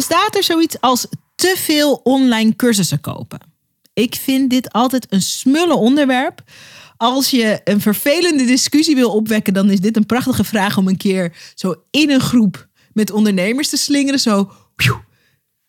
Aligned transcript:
Bestaat 0.00 0.36
er 0.36 0.44
zoiets 0.44 0.80
als 0.80 1.06
te 1.34 1.54
veel 1.58 1.94
online 1.94 2.56
cursussen 2.56 3.00
kopen? 3.00 3.40
Ik 3.92 4.14
vind 4.14 4.50
dit 4.50 4.72
altijd 4.72 5.06
een 5.10 5.22
smulle 5.22 5.74
onderwerp. 5.74 6.42
Als 6.96 7.30
je 7.30 7.60
een 7.64 7.80
vervelende 7.80 8.44
discussie 8.44 8.94
wil 8.94 9.10
opwekken, 9.10 9.54
dan 9.54 9.70
is 9.70 9.80
dit 9.80 9.96
een 9.96 10.06
prachtige 10.06 10.44
vraag 10.44 10.76
om 10.76 10.88
een 10.88 10.96
keer 10.96 11.36
zo 11.54 11.74
in 11.90 12.10
een 12.10 12.20
groep 12.20 12.68
met 12.92 13.10
ondernemers 13.10 13.68
te 13.68 13.76
slingeren. 13.76 14.20
Zo, 14.20 14.52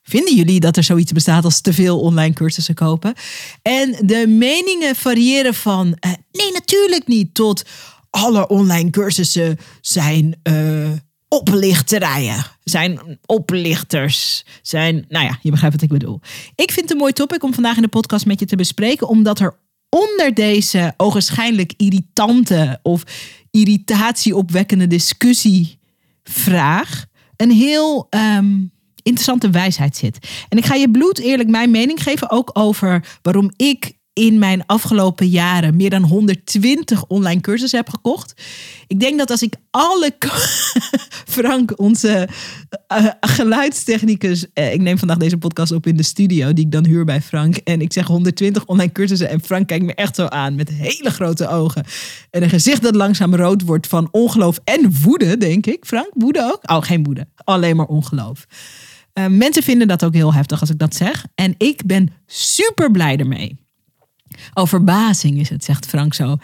Vinden 0.02 0.35
jullie 0.35 0.59
dat 0.59 0.77
er 0.77 0.84
zoiets 0.84 1.12
bestaat 1.12 1.43
als 1.43 1.62
te 1.62 1.73
veel 1.73 1.99
online 1.99 2.34
cursussen 2.34 2.76
kopen? 2.76 3.13
En 3.62 3.98
de 4.02 4.27
meningen 4.27 4.95
variëren 4.95 5.54
van 5.54 5.88
uh, 5.88 6.12
nee, 6.32 6.52
natuurlijk 6.52 7.07
niet, 7.07 7.34
tot 7.34 7.63
alle 8.09 8.48
online 8.48 8.90
cursussen 8.90 9.57
zijn 9.82 10.40
uh, 10.43 10.90
oplichterijen, 11.34 12.46
zijn 12.63 13.20
oplichters, 13.26 14.46
zijn, 14.62 15.05
nou 15.10 15.26
ja, 15.26 15.37
je 15.41 15.51
begrijpt 15.51 15.76
wat 15.76 15.84
ik 15.84 15.99
bedoel. 15.99 16.20
Ik 16.55 16.71
vind 16.71 16.82
het 16.82 16.91
een 16.91 16.98
mooi 16.98 17.13
topic 17.13 17.43
om 17.43 17.54
vandaag 17.54 17.76
in 17.76 17.82
de 17.82 17.87
podcast 17.87 18.26
met 18.26 18.40
je 18.40 18.46
te 18.46 18.55
bespreken, 18.55 19.07
omdat 19.07 19.40
er 19.40 19.55
onder 19.90 20.34
deze 20.34 20.93
ogenschijnlijk 20.98 21.74
irritante 21.77 22.79
of 22.84 23.04
irritatieopwekkende 23.52 24.87
discussievraag 24.87 27.05
een 27.35 27.52
heel 27.52 28.07
um, 28.09 28.71
interessante 29.04 29.49
wijsheid 29.49 29.98
zit. 29.98 30.18
En 30.49 30.57
ik 30.57 30.65
ga 30.65 30.76
je 30.76 30.91
bloed 30.91 31.20
eerlijk 31.20 31.49
mijn 31.49 31.71
mening 31.71 32.04
geven 32.04 32.29
ook 32.29 32.49
over 32.54 33.20
waarom 33.21 33.52
ik 33.55 33.99
in 34.13 34.40
mijn 34.40 34.65
afgelopen 34.65 35.27
jaren 35.27 35.76
meer 35.76 35.90
dan 35.90 36.04
120 36.04 37.05
online 37.05 37.41
cursussen 37.41 37.79
heb 37.79 37.90
gekocht. 37.90 38.41
Ik 38.87 38.99
denk 38.99 39.18
dat 39.18 39.29
als 39.29 39.41
ik 39.41 39.55
alle. 39.70 40.15
Frank, 41.35 41.79
onze 41.79 42.27
uh, 42.93 43.07
geluidstechnicus. 43.20 44.45
Uh, 44.53 44.73
ik 44.73 44.81
neem 44.81 44.98
vandaag 44.98 45.18
deze 45.18 45.37
podcast 45.37 45.71
op 45.71 45.87
in 45.87 45.98
de 45.98 46.03
studio, 46.03 46.53
die 46.53 46.65
ik 46.65 46.71
dan 46.71 46.85
huur 46.85 47.05
bij 47.05 47.21
Frank. 47.21 47.55
En 47.55 47.81
ik 47.81 47.93
zeg 47.93 48.07
120 48.07 48.65
online 48.65 48.91
cursussen. 48.91 49.29
En 49.29 49.41
Frank 49.43 49.68
kijkt 49.68 49.85
me 49.85 49.93
echt 49.93 50.15
zo 50.15 50.25
aan 50.25 50.55
met 50.55 50.70
hele 50.70 51.09
grote 51.09 51.48
ogen. 51.48 51.85
En 52.29 52.43
een 52.43 52.49
gezicht 52.49 52.81
dat 52.81 52.96
langzaam 52.96 53.35
rood 53.35 53.62
wordt 53.62 53.87
van 53.87 54.07
ongeloof 54.12 54.59
en 54.63 54.93
woede, 55.01 55.37
denk 55.37 55.65
ik. 55.65 55.85
Frank, 55.85 56.09
woede 56.13 56.43
ook? 56.43 56.71
Oh, 56.71 56.81
geen 56.81 57.03
woede. 57.03 57.27
Alleen 57.35 57.75
maar 57.75 57.85
ongeloof. 57.85 58.46
Mensen 59.29 59.63
vinden 59.63 59.87
dat 59.87 60.03
ook 60.03 60.13
heel 60.13 60.34
heftig 60.34 60.59
als 60.59 60.70
ik 60.70 60.79
dat 60.79 60.96
zeg. 60.96 61.25
En 61.35 61.55
ik 61.57 61.85
ben 61.85 62.09
super 62.25 62.91
blij 62.91 63.18
ermee. 63.18 63.60
Oh, 64.53 64.66
verbazing 64.66 65.40
is 65.40 65.50
het, 65.50 65.63
zegt 65.63 65.85
Frank 65.85 66.13
zo 66.13 66.38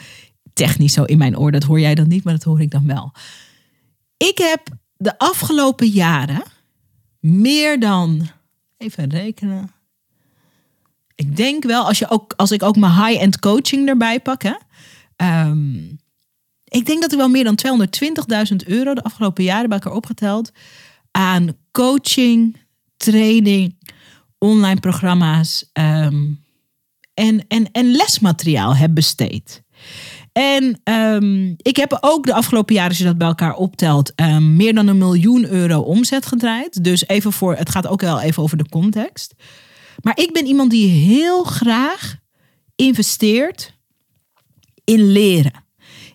technisch 0.57 0.93
zo 0.93 1.03
in 1.03 1.17
mijn 1.17 1.37
oor. 1.37 1.51
Dat 1.51 1.63
hoor 1.63 1.79
jij 1.79 1.95
dan 1.95 2.07
niet, 2.07 2.23
maar 2.23 2.33
dat 2.33 2.43
hoor 2.43 2.61
ik 2.61 2.71
dan 2.71 2.87
wel. 2.87 3.11
Ik 4.17 4.37
heb 4.37 4.67
de 4.95 5.17
afgelopen 5.17 5.87
jaren 5.87 6.43
meer 7.19 7.79
dan, 7.79 8.27
even 8.77 9.09
rekenen. 9.09 9.71
Ik 11.15 11.35
denk 11.35 11.63
wel, 11.63 11.85
als, 11.85 11.99
je 11.99 12.09
ook, 12.09 12.33
als 12.35 12.51
ik 12.51 12.63
ook 12.63 12.77
mijn 12.77 13.05
high-end 13.05 13.39
coaching 13.39 13.87
erbij 13.87 14.19
pak. 14.19 14.43
Hè, 14.43 14.53
um, 15.47 15.99
ik 16.63 16.85
denk 16.85 17.01
dat 17.01 17.11
ik 17.11 17.17
wel 17.17 17.29
meer 17.29 17.43
dan 17.43 17.59
220.000 18.51 18.55
euro 18.65 18.93
de 18.93 19.03
afgelopen 19.03 19.43
jaren 19.43 19.69
bij 19.69 19.77
elkaar 19.77 19.97
opgeteld. 19.97 20.51
aan 21.11 21.57
coaching, 21.71 22.57
training, 22.97 23.77
online 24.37 24.79
programma's. 24.79 25.69
Um, 25.73 26.45
en, 27.17 27.45
en, 27.47 27.71
en 27.71 27.91
lesmateriaal 27.91 28.75
heb 28.75 28.93
besteed. 28.93 29.63
En 30.31 30.81
um, 30.83 31.55
ik 31.57 31.75
heb 31.75 31.97
ook 32.01 32.25
de 32.25 32.33
afgelopen 32.33 32.75
jaren, 32.75 32.89
als 32.89 32.97
je 32.97 33.03
dat 33.03 33.17
bij 33.17 33.27
elkaar 33.27 33.55
optelt, 33.55 34.11
um, 34.15 34.55
meer 34.55 34.73
dan 34.73 34.87
een 34.87 34.97
miljoen 34.97 35.45
euro 35.45 35.79
omzet 35.79 36.25
gedraaid. 36.25 36.83
Dus 36.83 37.07
even 37.07 37.33
voor, 37.33 37.55
het 37.55 37.69
gaat 37.69 37.87
ook 37.87 38.01
wel 38.01 38.21
even 38.21 38.43
over 38.43 38.57
de 38.57 38.69
context. 38.69 39.33
Maar 40.01 40.19
ik 40.19 40.33
ben 40.33 40.45
iemand 40.45 40.71
die 40.71 40.89
heel 40.89 41.43
graag 41.43 42.15
investeert 42.75 43.73
in 44.83 45.11
leren. 45.11 45.65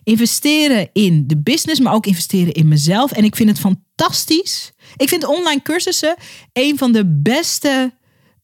Investeren 0.03 0.89
in 0.93 1.27
de 1.27 1.37
business, 1.37 1.79
maar 1.79 1.93
ook 1.93 2.05
investeren 2.05 2.53
in 2.53 2.67
mezelf. 2.67 3.11
En 3.11 3.23
ik 3.23 3.35
vind 3.35 3.49
het 3.49 3.59
fantastisch. 3.59 4.71
Ik 4.95 5.09
vind 5.09 5.25
online 5.25 5.61
cursussen 5.61 6.15
een 6.53 6.77
van 6.77 6.91
de 6.91 7.05
beste 7.21 7.93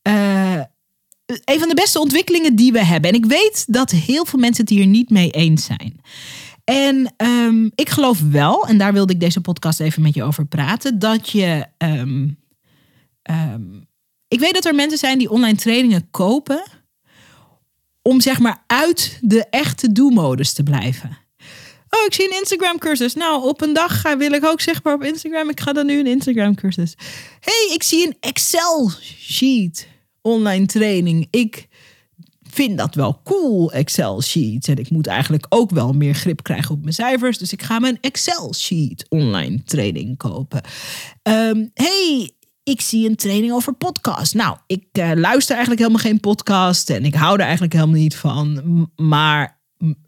uh, 0.08 0.62
een 1.44 1.60
van 1.60 1.68
de 1.68 1.76
beste 1.76 2.00
ontwikkelingen 2.00 2.56
die 2.56 2.72
we 2.72 2.84
hebben. 2.84 3.10
En 3.10 3.16
ik 3.16 3.26
weet 3.26 3.64
dat 3.68 3.92
heel 3.92 4.26
veel 4.26 4.40
mensen 4.40 4.64
het 4.64 4.74
hier 4.74 4.86
niet 4.86 5.10
mee 5.10 5.32
eens 5.32 5.66
zijn. 5.66 6.02
En 6.64 7.14
um, 7.18 7.72
ik 7.76 7.90
geloof 7.90 8.22
wel, 8.32 8.68
en 8.68 8.78
daar 8.78 8.94
wilde 8.94 9.14
ik 9.14 9.20
deze 9.20 9.42
podcast 9.42 9.80
even 9.80 10.02
met 10.02 10.14
je 10.14 10.24
over 10.24 10.46
praten, 10.46 11.00
dat 11.00 11.30
je. 11.30 11.66
Um, 11.78 12.38
um, 13.32 13.88
ik 14.28 14.40
weet 14.40 14.54
dat 14.54 14.66
er 14.66 14.76
mensen 14.76 14.98
zijn 14.98 15.18
die 15.18 15.30
online 15.30 15.58
trainingen 15.58 16.08
kopen 16.12 16.64
om 18.02 18.22
zeg 18.22 18.40
maar 18.40 18.64
uit 18.68 19.20
de 19.22 19.46
echte 19.50 19.92
do-modus 19.92 20.54
te 20.54 20.64
blijven. 20.64 21.18
Oh, 21.90 22.06
ik 22.06 22.14
zie 22.14 22.26
een 22.26 22.40
Instagram 22.40 22.78
cursus. 22.78 23.14
Nou, 23.14 23.48
op 23.48 23.62
een 23.62 23.74
dag 23.74 24.02
ga, 24.02 24.18
wil 24.18 24.32
ik 24.32 24.46
ook 24.46 24.62
zichtbaar 24.62 24.94
op 24.94 25.04
Instagram. 25.04 25.50
Ik 25.50 25.60
ga 25.60 25.74
dan 25.74 25.86
nu 25.86 26.00
een 26.00 26.08
Instagram 26.08 26.56
cursus. 26.56 26.94
hey, 27.40 27.70
ik 27.74 27.84
zie 27.84 28.08
een 28.08 28.18
Excel 28.20 28.92
sheet 29.22 29.88
online 30.22 30.66
training. 30.66 31.28
Ik 31.30 31.68
vind 32.42 32.78
dat 32.78 32.96
wel 32.96 33.22
cool, 33.24 33.72
Excel 33.72 34.22
sheets. 34.22 34.68
En 34.68 34.78
ik 34.78 34.90
moet 34.90 35.08
eigenlijk 35.08 35.46
ook 35.50 35.72
wel 35.72 35.94
meer 35.94 36.14
grip 36.14 36.44
krijgen 36.44 36.76
op 36.76 36.82
mijn 36.82 36.94
cijfers. 36.94 37.38
Dus 37.38 37.54
ik 37.54 37.62
ga 37.62 37.80
mijn 37.80 37.98
Excel 38.02 38.54
sheet 38.54 39.06
online 39.10 39.64
training 39.64 40.18
kopen. 40.18 40.62
Um, 41.24 41.72
hey, 41.74 42.32
ik 42.64 42.82
zie 42.82 43.10
een 43.10 43.16
training 43.16 43.54
over 43.54 43.74
podcast. 43.74 44.34
Nou, 44.34 44.58
ik 44.68 44.86
uh, 45.00 45.12
luister 45.16 45.56
eigenlijk 45.56 45.82
helemaal 45.82 46.04
geen 46.04 46.20
podcast. 46.20 46.90
En 46.90 47.06
ik 47.06 47.16
hou 47.16 47.34
er 47.34 47.44
eigenlijk 47.44 47.74
helemaal 47.74 47.96
niet 47.96 48.16
van. 48.16 48.62
Maar 48.96 49.60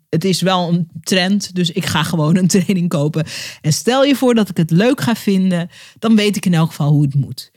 het 0.10 0.24
is 0.24 0.42
wel 0.42 0.70
een 0.70 0.90
trend, 1.02 1.56
dus 1.56 1.72
ik 1.72 1.86
ga 1.86 2.04
gewoon 2.04 2.36
een 2.36 2.48
training 2.58 2.90
kopen. 2.90 3.26
En 3.62 3.74
stel 3.74 4.04
je 4.04 4.16
voor 4.16 4.36
dat 4.36 4.50
ik 4.50 4.58
het 4.58 4.72
leuk 4.72 5.02
ga 5.02 5.16
vinden, 5.16 5.70
dan 6.00 6.16
weet 6.16 6.36
ik 6.36 6.46
in 6.46 6.54
elk 6.54 6.70
geval 6.70 6.92
hoe 6.92 7.02
het 7.02 7.16
moet. 7.16 7.52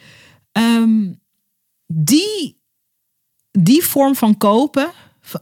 Um, 0.52 1.22
die, 1.86 2.60
die 3.50 3.84
vorm 3.84 4.14
van 4.14 4.36
kopen 4.36 4.92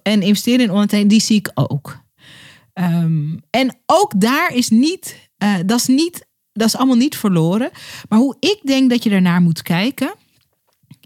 en 0.03 0.23
investeren 0.23 0.61
in 0.61 0.71
online 0.71 1.07
die 1.07 1.21
zie 1.21 1.37
ik 1.37 1.51
ook. 1.55 2.01
Um, 2.75 3.43
en 3.51 3.77
ook 3.87 4.21
daar 4.21 4.55
is 4.55 4.69
niet, 4.69 5.31
uh, 5.39 5.55
dat 5.67 5.81
is 5.81 5.87
niet, 5.87 6.27
dat 6.53 6.69
is 6.69 6.77
allemaal 6.77 6.97
niet 6.97 7.17
verloren. 7.17 7.71
Maar 8.09 8.19
hoe 8.19 8.37
ik 8.41 8.61
denk 8.63 8.91
dat 8.91 9.03
je 9.03 9.11
ernaar 9.11 9.41
moet 9.41 9.63
kijken, 9.63 10.15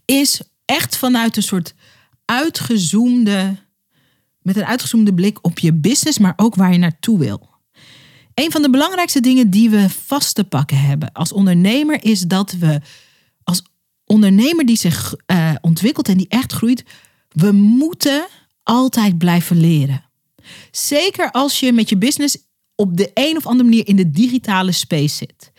is 0.05 0.41
echt 0.65 0.97
vanuit 0.97 1.37
een 1.37 1.43
soort 1.43 1.75
uitgezoomde, 2.25 3.57
met 4.39 4.57
een 4.57 4.65
uitgezoomde 4.65 5.15
blik 5.15 5.39
op 5.43 5.59
je 5.59 5.73
business, 5.73 6.19
maar 6.19 6.33
ook 6.37 6.55
waar 6.55 6.73
je 6.73 6.79
naartoe 6.79 7.19
wil. 7.19 7.55
Een 8.35 8.51
van 8.51 8.63
de 8.63 8.71
belangrijkste 8.71 9.21
dingen 9.21 9.51
die 9.51 9.71
we 9.71 9.91
vast 9.91 10.35
te 10.35 10.45
pakken 10.45 10.81
hebben 10.81 11.13
als 11.13 11.33
ondernemer 11.33 12.05
is 12.05 12.21
dat 12.21 12.53
we 12.53 12.81
ondernemer 14.07 14.67
die 14.67 14.77
zich 14.77 15.15
uh, 15.27 15.55
ontwikkelt 15.61 16.09
en 16.09 16.17
die 16.17 16.29
echt 16.29 16.53
groeit, 16.53 16.85
we 17.29 17.53
moeten 17.53 18.27
altijd 18.63 19.19
blijven 19.19 19.61
leren. 19.61 20.05
Zeker 20.71 21.31
als 21.31 21.61
je 21.61 21.73
met 21.73 21.89
je 21.89 21.97
business 21.97 22.39
op 22.75 22.97
de 22.97 23.11
een 23.15 23.37
of 23.37 23.47
andere 23.47 23.69
manier 23.69 23.87
in 23.87 23.97
de 23.97 24.11
digitale 24.11 24.73
space 24.73 25.15
zit. 25.15 25.53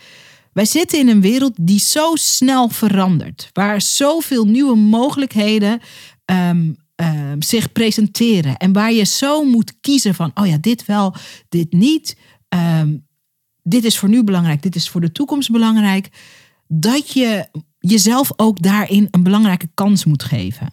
Wij 0.53 0.65
zitten 0.65 0.99
in 0.99 1.07
een 1.07 1.21
wereld 1.21 1.53
die 1.61 1.79
zo 1.79 2.15
snel 2.15 2.69
verandert, 2.69 3.49
waar 3.53 3.81
zoveel 3.81 4.45
nieuwe 4.45 4.75
mogelijkheden 4.75 5.79
um, 6.25 6.75
um, 6.95 7.41
zich 7.41 7.71
presenteren 7.71 8.57
en 8.57 8.73
waar 8.73 8.94
je 8.94 9.03
zo 9.03 9.44
moet 9.44 9.79
kiezen 9.79 10.15
van, 10.15 10.31
oh 10.33 10.47
ja, 10.47 10.57
dit 10.57 10.85
wel, 10.85 11.15
dit 11.49 11.71
niet. 11.71 12.17
Um, 12.79 13.05
dit 13.63 13.83
is 13.83 13.97
voor 13.97 14.09
nu 14.09 14.23
belangrijk, 14.23 14.61
dit 14.61 14.75
is 14.75 14.89
voor 14.89 15.01
de 15.01 15.11
toekomst 15.11 15.51
belangrijk. 15.51 16.09
Dat 16.67 17.11
je 17.11 17.47
jezelf 17.89 18.31
ook 18.36 18.62
daarin 18.62 19.07
een 19.12 19.24
belangrijke 19.24 19.69
kans 19.74 20.06
moet 20.06 20.24
geven. 20.24 20.72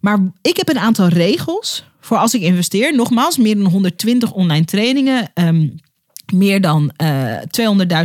Maar 0.00 0.18
ik 0.42 0.56
heb 0.56 0.68
een 0.68 0.78
aantal 0.78 1.08
regels 1.08 1.84
voor 2.00 2.16
als 2.16 2.34
ik 2.34 2.40
investeer. 2.40 2.94
Nogmaals, 2.94 3.36
meer 3.36 3.56
dan 3.56 3.66
120 3.66 4.32
online 4.32 4.64
trainingen. 4.64 5.30
Um, 5.34 5.74
meer 6.32 6.60
dan 6.60 6.92
uh, 7.02 7.36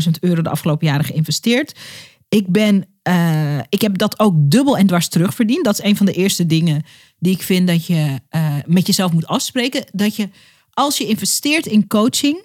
200.000 0.06 0.12
euro 0.20 0.42
de 0.42 0.50
afgelopen 0.50 0.88
jaren 0.88 1.06
geïnvesteerd. 1.06 1.80
Ik, 2.30 2.48
ben, 2.48 2.86
uh, 3.08 3.58
ik 3.70 3.82
heb 3.82 3.98
dat 3.98 4.20
ook 4.20 4.34
dubbel 4.38 4.78
en 4.78 4.88
dwars 4.88 5.08
terugverdiend. 5.08 5.66
Dat 5.66 5.80
is 5.80 5.86
een 5.86 5.98
van 5.98 6.06
de 6.06 6.14
eerste 6.14 6.46
dingen 6.46 6.84
die 7.20 7.34
ik 7.34 7.42
vind 7.42 7.68
dat 7.68 7.86
je 7.86 8.20
uh, 8.36 8.56
met 8.66 8.88
jezelf 8.88 9.12
moet 9.12 9.28
afspreken. 9.28 9.86
Dat 9.92 10.16
je 10.16 10.30
als 10.74 10.98
je 10.98 11.06
investeert 11.06 11.66
in 11.66 11.88
coaching 11.88 12.44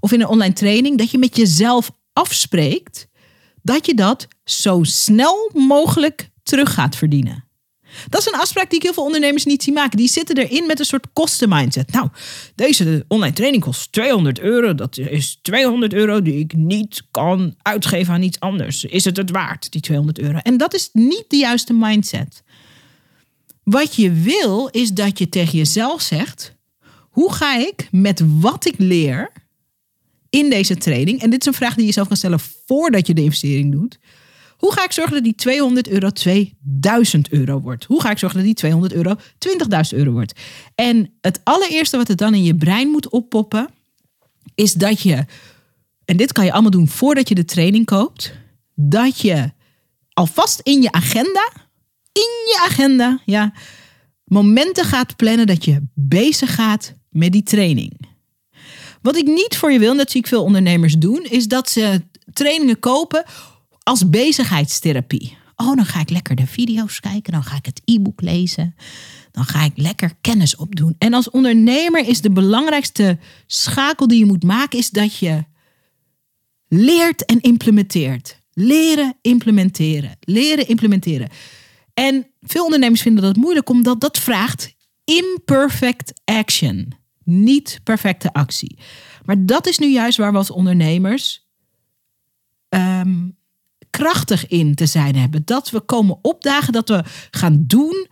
of 0.00 0.12
in 0.12 0.20
een 0.20 0.26
online 0.26 0.54
training, 0.54 0.98
dat 0.98 1.10
je 1.10 1.18
met 1.18 1.36
jezelf 1.36 1.90
afspreekt 2.12 3.08
dat 3.66 3.86
je 3.86 3.94
dat 3.94 4.28
zo 4.44 4.82
snel 4.82 5.50
mogelijk 5.54 6.30
terug 6.42 6.74
gaat 6.74 6.96
verdienen. 6.96 7.44
Dat 8.08 8.20
is 8.20 8.26
een 8.26 8.40
afspraak 8.40 8.68
die 8.70 8.78
ik 8.78 8.84
heel 8.84 8.92
veel 8.92 9.04
ondernemers 9.04 9.44
niet 9.44 9.62
zie 9.62 9.72
maken. 9.72 9.96
Die 9.96 10.08
zitten 10.08 10.36
erin 10.36 10.66
met 10.66 10.78
een 10.78 10.84
soort 10.84 11.06
kostenmindset. 11.12 11.92
Nou, 11.92 12.08
deze 12.54 13.04
online 13.08 13.34
training 13.34 13.62
kost 13.62 13.92
200 13.92 14.40
euro. 14.40 14.74
Dat 14.74 14.98
is 14.98 15.38
200 15.42 15.92
euro 15.94 16.22
die 16.22 16.38
ik 16.38 16.56
niet 16.56 17.02
kan 17.10 17.54
uitgeven 17.62 18.14
aan 18.14 18.22
iets 18.22 18.40
anders. 18.40 18.84
Is 18.84 19.04
het 19.04 19.16
het 19.16 19.30
waard, 19.30 19.72
die 19.72 19.80
200 19.80 20.18
euro? 20.18 20.38
En 20.38 20.56
dat 20.56 20.74
is 20.74 20.90
niet 20.92 21.24
de 21.28 21.36
juiste 21.36 21.72
mindset. 21.72 22.42
Wat 23.62 23.94
je 23.94 24.12
wil, 24.12 24.68
is 24.70 24.90
dat 24.90 25.18
je 25.18 25.28
tegen 25.28 25.58
jezelf 25.58 26.00
zegt: 26.02 26.54
hoe 27.10 27.32
ga 27.32 27.56
ik 27.56 27.88
met 27.90 28.22
wat 28.40 28.66
ik 28.66 28.74
leer 28.78 29.30
in 30.30 30.50
deze 30.50 30.76
training? 30.76 31.20
En 31.20 31.30
dit 31.30 31.40
is 31.40 31.46
een 31.46 31.54
vraag 31.54 31.74
die 31.74 31.86
je 31.86 31.92
zelf 31.92 32.08
kan 32.08 32.16
stellen 32.16 32.40
voordat 32.66 33.06
je 33.06 33.14
de 33.14 33.22
investering 33.22 33.72
doet. 33.72 33.98
Hoe 34.56 34.72
ga 34.72 34.84
ik 34.84 34.92
zorgen 34.92 35.14
dat 35.14 35.24
die 35.24 35.34
200 35.34 35.88
euro 35.88 36.10
2000 36.10 37.30
euro 37.30 37.60
wordt? 37.60 37.84
Hoe 37.84 38.00
ga 38.00 38.10
ik 38.10 38.18
zorgen 38.18 38.38
dat 38.38 38.46
die 38.46 38.56
200 38.56 38.92
euro 38.92 39.14
20.000 39.14 39.98
euro 39.98 40.10
wordt? 40.10 40.40
En 40.74 41.10
het 41.20 41.40
allereerste 41.44 41.96
wat 41.96 42.08
er 42.08 42.16
dan 42.16 42.34
in 42.34 42.44
je 42.44 42.56
brein 42.56 42.88
moet 42.88 43.08
oppoppen, 43.08 43.68
is 44.54 44.72
dat 44.72 45.00
je, 45.00 45.24
en 46.04 46.16
dit 46.16 46.32
kan 46.32 46.44
je 46.44 46.52
allemaal 46.52 46.70
doen 46.70 46.88
voordat 46.88 47.28
je 47.28 47.34
de 47.34 47.44
training 47.44 47.86
koopt, 47.86 48.32
dat 48.74 49.20
je 49.20 49.52
alvast 50.12 50.60
in 50.60 50.82
je 50.82 50.92
agenda, 50.92 51.50
in 52.12 52.30
je 52.46 52.62
agenda, 52.64 53.20
ja, 53.24 53.52
momenten 54.24 54.84
gaat 54.84 55.16
plannen 55.16 55.46
dat 55.46 55.64
je 55.64 55.82
bezig 55.94 56.54
gaat 56.54 56.94
met 57.10 57.32
die 57.32 57.42
training. 57.42 57.92
Wat 59.06 59.16
ik 59.16 59.26
niet 59.26 59.56
voor 59.56 59.72
je 59.72 59.78
wil, 59.78 59.90
en 59.90 59.96
dat 59.96 60.10
zie 60.10 60.20
ik 60.20 60.26
veel 60.26 60.42
ondernemers 60.42 60.94
doen, 60.94 61.24
is 61.24 61.48
dat 61.48 61.70
ze 61.70 62.02
trainingen 62.32 62.78
kopen 62.78 63.24
als 63.82 64.10
bezigheidstherapie. 64.10 65.36
Oh, 65.56 65.76
dan 65.76 65.84
ga 65.84 66.00
ik 66.00 66.10
lekker 66.10 66.36
de 66.36 66.46
video's 66.46 67.00
kijken, 67.00 67.32
dan 67.32 67.42
ga 67.42 67.56
ik 67.56 67.66
het 67.66 67.80
e-book 67.84 68.20
lezen, 68.20 68.74
dan 69.30 69.44
ga 69.44 69.64
ik 69.64 69.72
lekker 69.74 70.12
kennis 70.20 70.56
opdoen. 70.56 70.94
En 70.98 71.14
als 71.14 71.30
ondernemer 71.30 72.08
is 72.08 72.20
de 72.20 72.30
belangrijkste 72.30 73.18
schakel 73.46 74.08
die 74.08 74.18
je 74.18 74.24
moet 74.24 74.42
maken, 74.42 74.78
is 74.78 74.90
dat 74.90 75.16
je 75.16 75.44
leert 76.68 77.24
en 77.24 77.40
implementeert. 77.40 78.38
Leren, 78.52 79.16
implementeren. 79.20 80.16
Leren, 80.20 80.68
implementeren. 80.68 81.28
En 81.94 82.26
veel 82.40 82.64
ondernemers 82.64 83.02
vinden 83.02 83.22
dat 83.22 83.36
moeilijk, 83.36 83.68
omdat 83.68 84.00
dat 84.00 84.18
vraagt 84.18 84.74
imperfect 85.04 86.12
action. 86.24 87.04
Niet 87.26 87.80
perfecte 87.82 88.32
actie. 88.32 88.78
Maar 89.24 89.46
dat 89.46 89.66
is 89.66 89.78
nu 89.78 89.86
juist 89.86 90.18
waar 90.18 90.32
we 90.32 90.38
als 90.38 90.50
ondernemers 90.50 91.46
um, 92.68 93.36
krachtig 93.90 94.46
in 94.46 94.74
te 94.74 94.86
zijn 94.86 95.16
hebben. 95.16 95.42
Dat 95.44 95.70
we 95.70 95.80
komen 95.80 96.18
opdagen, 96.22 96.72
dat 96.72 96.88
we 96.88 97.04
gaan 97.30 97.64
doen. 97.66 98.06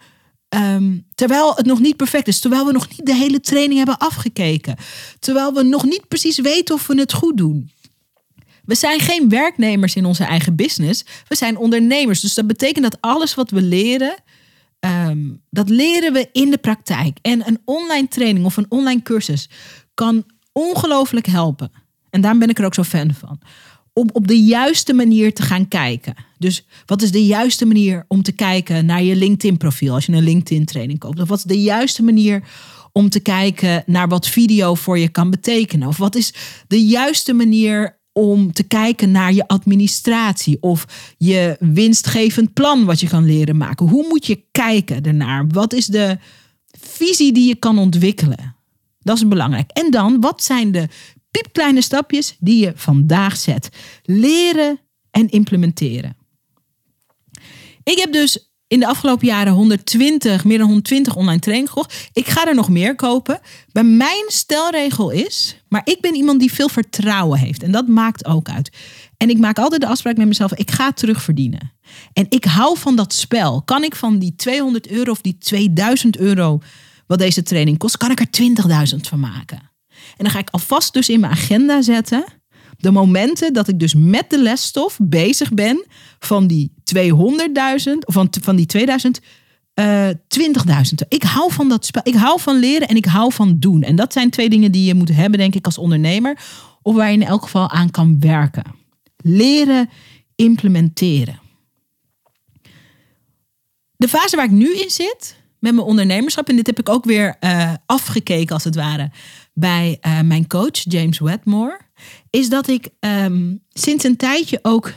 Um, 0.48 1.06
terwijl 1.14 1.54
het 1.54 1.66
nog 1.66 1.80
niet 1.80 1.96
perfect 1.96 2.28
is. 2.28 2.40
Terwijl 2.40 2.66
we 2.66 2.72
nog 2.72 2.88
niet 2.88 3.06
de 3.06 3.14
hele 3.14 3.40
training 3.40 3.76
hebben 3.76 3.98
afgekeken. 3.98 4.76
Terwijl 5.18 5.52
we 5.52 5.62
nog 5.62 5.84
niet 5.84 6.08
precies 6.08 6.38
weten 6.38 6.74
of 6.74 6.86
we 6.86 7.00
het 7.00 7.12
goed 7.12 7.36
doen. 7.36 7.70
We 8.64 8.74
zijn 8.74 9.00
geen 9.00 9.28
werknemers 9.28 9.96
in 9.96 10.04
onze 10.04 10.24
eigen 10.24 10.56
business. 10.56 11.04
We 11.28 11.36
zijn 11.36 11.56
ondernemers. 11.56 12.20
Dus 12.20 12.34
dat 12.34 12.46
betekent 12.46 12.84
dat 12.84 13.00
alles 13.00 13.34
wat 13.34 13.50
we 13.50 13.62
leren, 13.62 14.14
um, 14.84 15.40
dat 15.50 15.68
leren 15.68 16.12
we 16.12 16.28
in 16.32 16.50
de 16.50 16.58
praktijk. 16.58 17.18
En 17.22 17.48
een 17.48 17.58
online 17.64 18.08
training 18.08 18.44
of 18.44 18.56
een 18.56 18.66
online 18.68 19.02
cursus 19.02 19.48
kan 19.94 20.24
ongelooflijk 20.52 21.26
helpen. 21.26 21.70
En 22.10 22.20
daarom 22.20 22.40
ben 22.40 22.48
ik 22.48 22.58
er 22.58 22.64
ook 22.64 22.74
zo 22.74 22.82
fan 22.82 23.14
van 23.14 23.38
om 23.94 24.08
op 24.12 24.28
de 24.28 24.42
juiste 24.42 24.92
manier 24.92 25.34
te 25.34 25.42
gaan 25.42 25.68
kijken. 25.68 26.14
Dus 26.38 26.66
wat 26.86 27.02
is 27.02 27.10
de 27.10 27.26
juiste 27.26 27.66
manier 27.66 28.04
om 28.08 28.22
te 28.22 28.32
kijken 28.32 28.86
naar 28.86 29.02
je 29.02 29.16
LinkedIn-profiel 29.16 29.94
als 29.94 30.06
je 30.06 30.12
een 30.12 30.22
LinkedIn-training 30.22 30.98
koopt? 30.98 31.20
Of 31.20 31.28
wat 31.28 31.38
is 31.38 31.44
de 31.44 31.62
juiste 31.62 32.02
manier 32.02 32.42
om 32.92 33.08
te 33.08 33.20
kijken 33.20 33.82
naar 33.86 34.08
wat 34.08 34.28
video 34.28 34.74
voor 34.74 34.98
je 34.98 35.08
kan 35.08 35.30
betekenen? 35.30 35.88
Of 35.88 35.96
wat 35.96 36.14
is 36.14 36.34
de 36.68 36.84
juiste 36.84 37.32
manier 37.32 37.98
om 38.16 38.52
te 38.52 38.62
kijken 38.62 39.10
naar 39.10 39.32
je 39.32 39.48
administratie 39.48 40.56
of 40.60 40.86
je 41.18 41.56
winstgevend 41.60 42.52
plan 42.52 42.84
wat 42.84 43.00
je 43.00 43.08
kan 43.08 43.24
leren 43.24 43.56
maken? 43.56 43.88
Hoe 43.88 44.06
moet 44.08 44.26
je 44.26 44.44
kijken 44.50 45.02
ernaar? 45.02 45.48
Wat 45.48 45.72
is 45.72 45.86
de 45.86 46.18
visie 46.80 47.32
die 47.32 47.48
je 47.48 47.54
kan 47.54 47.78
ontwikkelen? 47.78 48.56
Dat 48.98 49.16
is 49.16 49.28
belangrijk. 49.28 49.70
En 49.70 49.90
dan, 49.90 50.20
wat 50.20 50.42
zijn 50.42 50.72
de 50.72 50.88
piepkleine 51.30 51.80
stapjes 51.80 52.36
die 52.38 52.64
je 52.64 52.72
vandaag 52.74 53.36
zet. 53.36 53.68
Leren 54.02 54.80
en 55.10 55.28
implementeren. 55.28 56.16
Ik 57.82 57.98
heb 57.98 58.12
dus 58.12 58.53
in 58.66 58.80
de 58.80 58.86
afgelopen 58.86 59.26
jaren 59.26 59.52
120, 59.52 60.44
meer 60.44 60.58
dan 60.58 60.66
120 60.66 61.16
online 61.16 61.40
trainingen 61.40 61.72
gekocht. 61.72 62.08
Ik 62.12 62.28
ga 62.28 62.46
er 62.46 62.54
nog 62.54 62.68
meer 62.68 62.94
kopen. 62.94 63.40
Bij 63.72 63.84
mijn 63.84 64.24
stelregel 64.26 65.10
is, 65.10 65.56
maar 65.68 65.82
ik 65.84 66.00
ben 66.00 66.14
iemand 66.14 66.40
die 66.40 66.52
veel 66.52 66.68
vertrouwen 66.68 67.38
heeft. 67.38 67.62
En 67.62 67.70
dat 67.70 67.88
maakt 67.88 68.24
ook 68.24 68.48
uit. 68.48 68.70
En 69.16 69.30
ik 69.30 69.38
maak 69.38 69.58
altijd 69.58 69.80
de 69.80 69.86
afspraak 69.86 70.16
met 70.16 70.26
mezelf, 70.26 70.54
ik 70.54 70.70
ga 70.70 70.92
terugverdienen. 70.92 71.72
En 72.12 72.26
ik 72.28 72.44
hou 72.44 72.78
van 72.78 72.96
dat 72.96 73.12
spel. 73.12 73.62
Kan 73.62 73.84
ik 73.84 73.96
van 73.96 74.18
die 74.18 74.34
200 74.36 74.88
euro 74.88 75.10
of 75.10 75.20
die 75.20 75.38
2000 75.38 76.16
euro 76.18 76.58
wat 77.06 77.18
deze 77.18 77.42
training 77.42 77.78
kost, 77.78 77.96
kan 77.96 78.10
ik 78.10 78.20
er 78.20 78.28
20.000 78.94 79.00
van 79.00 79.20
maken. 79.20 79.58
En 79.88 80.24
dan 80.24 80.30
ga 80.30 80.38
ik 80.38 80.50
alvast 80.50 80.92
dus 80.92 81.08
in 81.08 81.20
mijn 81.20 81.32
agenda 81.32 81.82
zetten 81.82 82.24
de 82.84 82.90
momenten 82.90 83.52
dat 83.52 83.68
ik 83.68 83.78
dus 83.78 83.94
met 83.94 84.30
de 84.30 84.42
lesstof 84.42 84.98
bezig 85.02 85.52
ben 85.52 85.84
van 86.18 86.46
die 86.46 86.72
200.000 86.94 87.02
of 88.04 88.14
van, 88.14 88.28
van 88.40 88.56
die 88.56 88.66
2000 88.66 89.20
uh, 89.74 90.08
20.000. 90.08 90.14
Ik 91.08 91.22
hou 91.22 91.52
van 91.52 91.68
dat 91.68 91.86
spel. 91.86 92.02
Ik 92.04 92.14
hou 92.14 92.40
van 92.40 92.58
leren 92.58 92.88
en 92.88 92.96
ik 92.96 93.04
hou 93.04 93.32
van 93.32 93.56
doen. 93.58 93.82
En 93.82 93.96
dat 93.96 94.12
zijn 94.12 94.30
twee 94.30 94.48
dingen 94.48 94.72
die 94.72 94.84
je 94.84 94.94
moet 94.94 95.14
hebben, 95.14 95.38
denk 95.38 95.54
ik, 95.54 95.64
als 95.64 95.78
ondernemer. 95.78 96.38
Of 96.82 96.94
waar 96.94 97.08
je 97.08 97.14
in 97.14 97.26
elk 97.26 97.42
geval 97.42 97.70
aan 97.70 97.90
kan 97.90 98.20
werken. 98.20 98.64
Leren, 99.16 99.90
implementeren. 100.36 101.40
De 103.96 104.08
fase 104.08 104.36
waar 104.36 104.44
ik 104.44 104.50
nu 104.50 104.76
in 104.76 104.90
zit 104.90 105.36
met 105.58 105.74
mijn 105.74 105.86
ondernemerschap, 105.86 106.48
en 106.48 106.56
dit 106.56 106.66
heb 106.66 106.78
ik 106.78 106.88
ook 106.88 107.04
weer 107.04 107.36
uh, 107.40 107.72
afgekeken 107.86 108.54
als 108.54 108.64
het 108.64 108.74
ware 108.74 109.10
bij 109.54 109.98
uh, 110.06 110.20
mijn 110.20 110.46
coach 110.46 110.82
James 110.82 111.18
Wedmore, 111.18 111.80
is 112.30 112.48
dat 112.48 112.68
ik 112.68 112.88
um, 113.00 113.62
sinds 113.72 114.04
een 114.04 114.16
tijdje 114.16 114.58
ook 114.62 114.92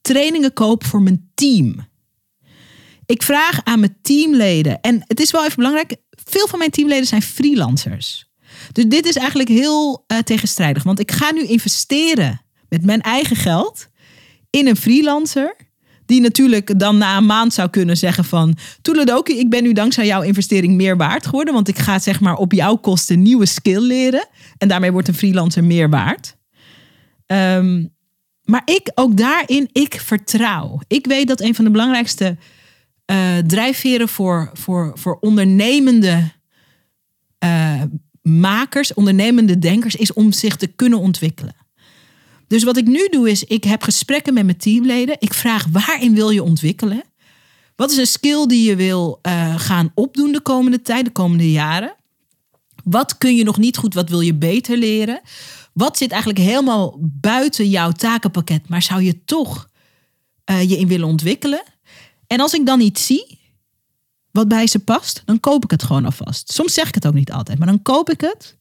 trainingen 0.00 0.52
koop 0.52 0.84
voor 0.84 1.02
mijn 1.02 1.30
team. 1.34 1.88
Ik 3.06 3.22
vraag 3.22 3.64
aan 3.64 3.80
mijn 3.80 3.98
teamleden, 4.02 4.80
en 4.80 5.02
het 5.06 5.20
is 5.20 5.30
wel 5.30 5.44
even 5.44 5.56
belangrijk, 5.56 5.96
veel 6.10 6.48
van 6.48 6.58
mijn 6.58 6.70
teamleden 6.70 7.06
zijn 7.06 7.22
freelancers. 7.22 8.28
Dus 8.72 8.84
dit 8.84 9.06
is 9.06 9.16
eigenlijk 9.16 9.48
heel 9.48 10.04
uh, 10.06 10.18
tegenstrijdig, 10.18 10.82
want 10.82 11.00
ik 11.00 11.10
ga 11.10 11.32
nu 11.32 11.42
investeren 11.42 12.40
met 12.68 12.84
mijn 12.84 13.00
eigen 13.00 13.36
geld 13.36 13.88
in 14.50 14.66
een 14.66 14.76
freelancer 14.76 15.56
die 16.10 16.20
natuurlijk 16.20 16.78
dan 16.78 16.98
na 16.98 17.16
een 17.16 17.26
maand 17.26 17.54
zou 17.54 17.68
kunnen 17.68 17.96
zeggen 17.96 18.24
van... 18.24 18.56
Toeledoki, 18.82 19.38
ik 19.38 19.50
ben 19.50 19.62
nu 19.62 19.72
dankzij 19.72 20.06
jouw 20.06 20.22
investering 20.22 20.74
meer 20.74 20.96
waard 20.96 21.26
geworden. 21.26 21.54
Want 21.54 21.68
ik 21.68 21.78
ga 21.78 21.98
zeg 21.98 22.20
maar 22.20 22.36
op 22.36 22.52
jouw 22.52 22.76
kosten 22.76 23.22
nieuwe 23.22 23.46
skill 23.46 23.80
leren. 23.80 24.28
En 24.58 24.68
daarmee 24.68 24.92
wordt 24.92 25.08
een 25.08 25.14
freelancer 25.14 25.64
meer 25.64 25.90
waard. 25.90 26.36
Um, 27.26 27.92
maar 28.44 28.62
ik, 28.64 28.90
ook 28.94 29.16
daarin, 29.16 29.68
ik 29.72 30.00
vertrouw. 30.00 30.80
Ik 30.86 31.06
weet 31.06 31.28
dat 31.28 31.40
een 31.40 31.54
van 31.54 31.64
de 31.64 31.70
belangrijkste 31.70 32.36
uh, 33.10 33.38
drijfveren 33.46 34.08
voor, 34.08 34.50
voor, 34.52 34.92
voor 34.94 35.18
ondernemende 35.20 36.30
uh, 37.44 37.82
makers, 38.22 38.94
ondernemende 38.94 39.58
denkers, 39.58 39.94
is 39.94 40.12
om 40.12 40.32
zich 40.32 40.56
te 40.56 40.66
kunnen 40.66 40.98
ontwikkelen. 40.98 41.54
Dus 42.50 42.62
wat 42.62 42.76
ik 42.76 42.86
nu 42.86 43.08
doe 43.08 43.30
is, 43.30 43.44
ik 43.44 43.64
heb 43.64 43.82
gesprekken 43.82 44.34
met 44.34 44.44
mijn 44.44 44.56
teamleden. 44.56 45.16
Ik 45.18 45.34
vraag 45.34 45.66
waarin 45.72 46.14
wil 46.14 46.30
je 46.30 46.42
ontwikkelen? 46.42 47.02
Wat 47.76 47.90
is 47.90 47.96
een 47.96 48.06
skill 48.06 48.46
die 48.46 48.68
je 48.68 48.76
wil 48.76 49.18
uh, 49.22 49.58
gaan 49.58 49.92
opdoen 49.94 50.32
de 50.32 50.40
komende 50.40 50.82
tijd, 50.82 51.04
de 51.04 51.10
komende 51.10 51.50
jaren? 51.50 51.94
Wat 52.84 53.18
kun 53.18 53.36
je 53.36 53.44
nog 53.44 53.58
niet 53.58 53.76
goed, 53.76 53.94
wat 53.94 54.08
wil 54.08 54.20
je 54.20 54.34
beter 54.34 54.76
leren? 54.76 55.20
Wat 55.72 55.96
zit 55.98 56.10
eigenlijk 56.10 56.42
helemaal 56.42 56.96
buiten 57.00 57.68
jouw 57.68 57.92
takenpakket, 57.92 58.68
maar 58.68 58.82
zou 58.82 59.02
je 59.02 59.24
toch 59.24 59.68
uh, 60.50 60.70
je 60.70 60.76
in 60.78 60.88
willen 60.88 61.08
ontwikkelen? 61.08 61.62
En 62.26 62.40
als 62.40 62.54
ik 62.54 62.66
dan 62.66 62.80
iets 62.80 63.06
zie 63.06 63.38
wat 64.30 64.48
bij 64.48 64.66
ze 64.66 64.78
past, 64.78 65.22
dan 65.24 65.40
koop 65.40 65.64
ik 65.64 65.70
het 65.70 65.82
gewoon 65.82 66.04
alvast. 66.04 66.52
Soms 66.52 66.74
zeg 66.74 66.88
ik 66.88 66.94
het 66.94 67.06
ook 67.06 67.14
niet 67.14 67.32
altijd, 67.32 67.58
maar 67.58 67.68
dan 67.68 67.82
koop 67.82 68.10
ik 68.10 68.20
het 68.20 68.58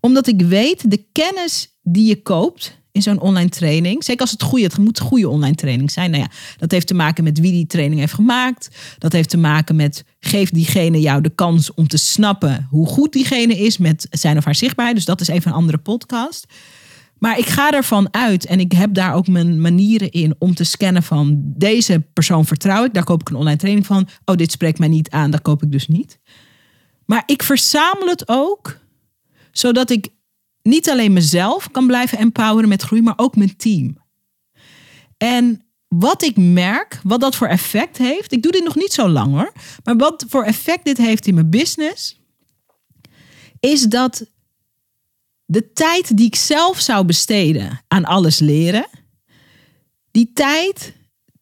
Omdat 0.00 0.26
ik 0.26 0.40
weet, 0.40 0.90
de 0.90 1.04
kennis 1.12 1.76
die 1.82 2.06
je 2.06 2.22
koopt 2.22 2.78
in 2.92 3.02
zo'n 3.02 3.20
online 3.20 3.48
training, 3.48 4.04
zeker 4.04 4.20
als 4.20 4.30
het 4.30 4.42
goede, 4.42 4.64
het 4.64 4.78
moet 4.78 5.00
goede 5.00 5.28
online 5.28 5.54
training 5.54 5.90
zijn. 5.90 6.10
Nou 6.10 6.22
ja, 6.22 6.30
dat 6.56 6.70
heeft 6.70 6.86
te 6.86 6.94
maken 6.94 7.24
met 7.24 7.40
wie 7.40 7.52
die 7.52 7.66
training 7.66 8.00
heeft 8.00 8.14
gemaakt. 8.14 8.68
Dat 8.98 9.12
heeft 9.12 9.30
te 9.30 9.36
maken 9.36 9.76
met 9.76 10.04
geeft 10.20 10.54
diegene 10.54 11.00
jou 11.00 11.20
de 11.20 11.34
kans 11.34 11.74
om 11.74 11.88
te 11.88 11.96
snappen 11.96 12.66
hoe 12.70 12.86
goed 12.86 13.12
diegene 13.12 13.58
is 13.58 13.78
met 13.78 14.06
zijn 14.10 14.36
of 14.36 14.44
haar 14.44 14.54
zichtbaarheid. 14.54 14.96
Dus 14.96 15.06
dat 15.06 15.20
is 15.20 15.28
even 15.28 15.50
een 15.50 15.56
andere 15.56 15.78
podcast. 15.78 16.46
Maar 17.18 17.38
ik 17.38 17.46
ga 17.46 17.72
ervan 17.72 18.08
uit 18.14 18.46
en 18.46 18.60
ik 18.60 18.72
heb 18.72 18.94
daar 18.94 19.14
ook 19.14 19.26
mijn 19.26 19.60
manieren 19.60 20.10
in 20.10 20.34
om 20.38 20.54
te 20.54 20.64
scannen 20.64 21.02
van 21.02 21.40
deze 21.42 22.00
persoon 22.12 22.46
vertrouw 22.46 22.84
ik. 22.84 22.94
Daar 22.94 23.04
koop 23.04 23.20
ik 23.20 23.28
een 23.28 23.36
online 23.36 23.58
training 23.58 23.86
van. 23.86 24.08
Oh, 24.24 24.36
dit 24.36 24.52
spreekt 24.52 24.78
mij 24.78 24.88
niet 24.88 25.10
aan, 25.10 25.30
dat 25.30 25.42
koop 25.42 25.62
ik 25.62 25.72
dus 25.72 25.88
niet. 25.88 26.18
Maar 27.04 27.22
ik 27.26 27.42
verzamel 27.42 28.06
het 28.06 28.28
ook 28.28 28.78
zodat 29.52 29.90
ik 29.90 30.08
niet 30.62 30.90
alleen 30.90 31.12
mezelf 31.12 31.70
kan 31.70 31.86
blijven 31.86 32.18
empoweren 32.18 32.68
met 32.68 32.82
groei, 32.82 33.02
maar 33.02 33.14
ook 33.18 33.36
mijn 33.36 33.56
team. 33.56 33.96
En 35.16 35.64
wat 35.88 36.22
ik 36.22 36.36
merk, 36.36 37.00
wat 37.02 37.20
dat 37.20 37.36
voor 37.36 37.46
effect 37.46 37.96
heeft, 37.96 38.32
ik 38.32 38.42
doe 38.42 38.52
dit 38.52 38.64
nog 38.64 38.74
niet 38.74 38.92
zo 38.92 39.08
lang 39.08 39.32
hoor, 39.32 39.52
maar 39.84 39.96
wat 39.96 40.24
voor 40.28 40.44
effect 40.44 40.84
dit 40.84 40.96
heeft 40.96 41.26
in 41.26 41.34
mijn 41.34 41.50
business, 41.50 42.20
is 43.60 43.82
dat 43.82 44.30
de 45.44 45.72
tijd 45.72 46.16
die 46.16 46.26
ik 46.26 46.36
zelf 46.36 46.80
zou 46.80 47.04
besteden 47.04 47.84
aan 47.88 48.04
alles 48.04 48.38
leren, 48.38 48.86
die 50.10 50.32
tijd 50.32 50.92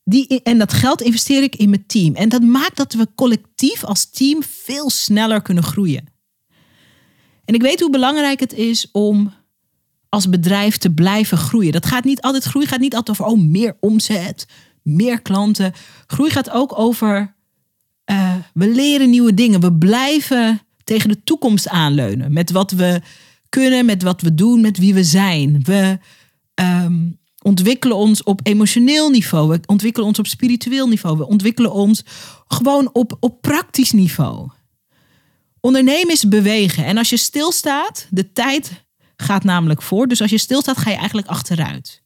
die, 0.05 0.43
en 0.43 0.59
dat 0.59 0.73
geld 0.73 1.01
investeer 1.01 1.43
ik 1.43 1.57
in 1.57 1.71
mijn 1.71 1.87
team. 1.87 2.15
En 2.15 2.29
dat 2.29 2.43
maakt 2.43 2.77
dat 2.77 2.93
we 2.93 3.15
collectief 3.15 3.85
als 3.85 4.11
team 4.11 4.43
veel 4.43 4.91
sneller 4.91 5.43
kunnen 5.43 5.65
groeien. 5.65 6.07
En 7.49 7.55
ik 7.55 7.62
weet 7.62 7.81
hoe 7.81 7.90
belangrijk 7.90 8.40
het 8.40 8.52
is 8.52 8.88
om 8.93 9.33
als 10.09 10.28
bedrijf 10.28 10.76
te 10.76 10.90
blijven 10.90 11.38
groeien. 11.38 11.73
Dat 11.73 11.87
gaat 11.87 12.05
niet 12.05 12.21
altijd, 12.21 12.45
groei 12.45 12.67
gaat 12.67 12.81
niet 12.81 12.95
altijd 12.95 13.21
over 13.21 13.33
oh, 13.33 13.40
meer 13.40 13.76
omzet, 13.81 14.47
meer 14.83 15.23
klanten. 15.23 15.73
Groei 16.07 16.31
gaat 16.31 16.50
ook 16.50 16.78
over 16.78 17.35
uh, 18.11 18.35
we 18.55 18.69
leren 18.69 19.11
nieuwe 19.11 19.35
dingen. 19.35 19.61
We 19.61 19.73
blijven 19.73 20.61
tegen 20.85 21.09
de 21.09 21.23
toekomst 21.25 21.69
aanleunen 21.69 22.33
met 22.33 22.50
wat 22.50 22.71
we 22.71 23.00
kunnen, 23.49 23.85
met 23.85 24.02
wat 24.02 24.21
we 24.21 24.35
doen, 24.35 24.61
met 24.61 24.78
wie 24.78 24.95
we 24.95 25.05
zijn. 25.05 25.62
We 25.62 25.99
um, 26.55 27.19
ontwikkelen 27.43 27.97
ons 27.97 28.23
op 28.23 28.40
emotioneel 28.43 29.11
niveau. 29.11 29.49
We 29.49 29.61
ontwikkelen 29.67 30.09
ons 30.09 30.19
op 30.19 30.26
spiritueel 30.26 30.88
niveau. 30.88 31.17
We 31.17 31.26
ontwikkelen 31.26 31.73
ons 31.73 32.05
gewoon 32.47 32.90
op, 32.93 33.17
op 33.21 33.40
praktisch 33.40 33.93
niveau. 33.93 34.49
Ondernemen 35.69 36.13
is 36.13 36.29
bewegen. 36.29 36.85
En 36.85 36.97
als 36.97 37.11
je 37.11 37.17
stilstaat, 37.17 38.07
de 38.11 38.33
tijd 38.33 38.85
gaat 39.17 39.45
namelijk 39.45 39.83
voor. 39.83 40.07
Dus 40.07 40.21
als 40.21 40.31
je 40.31 40.39
stilstaat, 40.39 40.79
ga 40.79 40.91
je 40.91 40.97
eigenlijk 40.97 41.29
achteruit. 41.29 42.03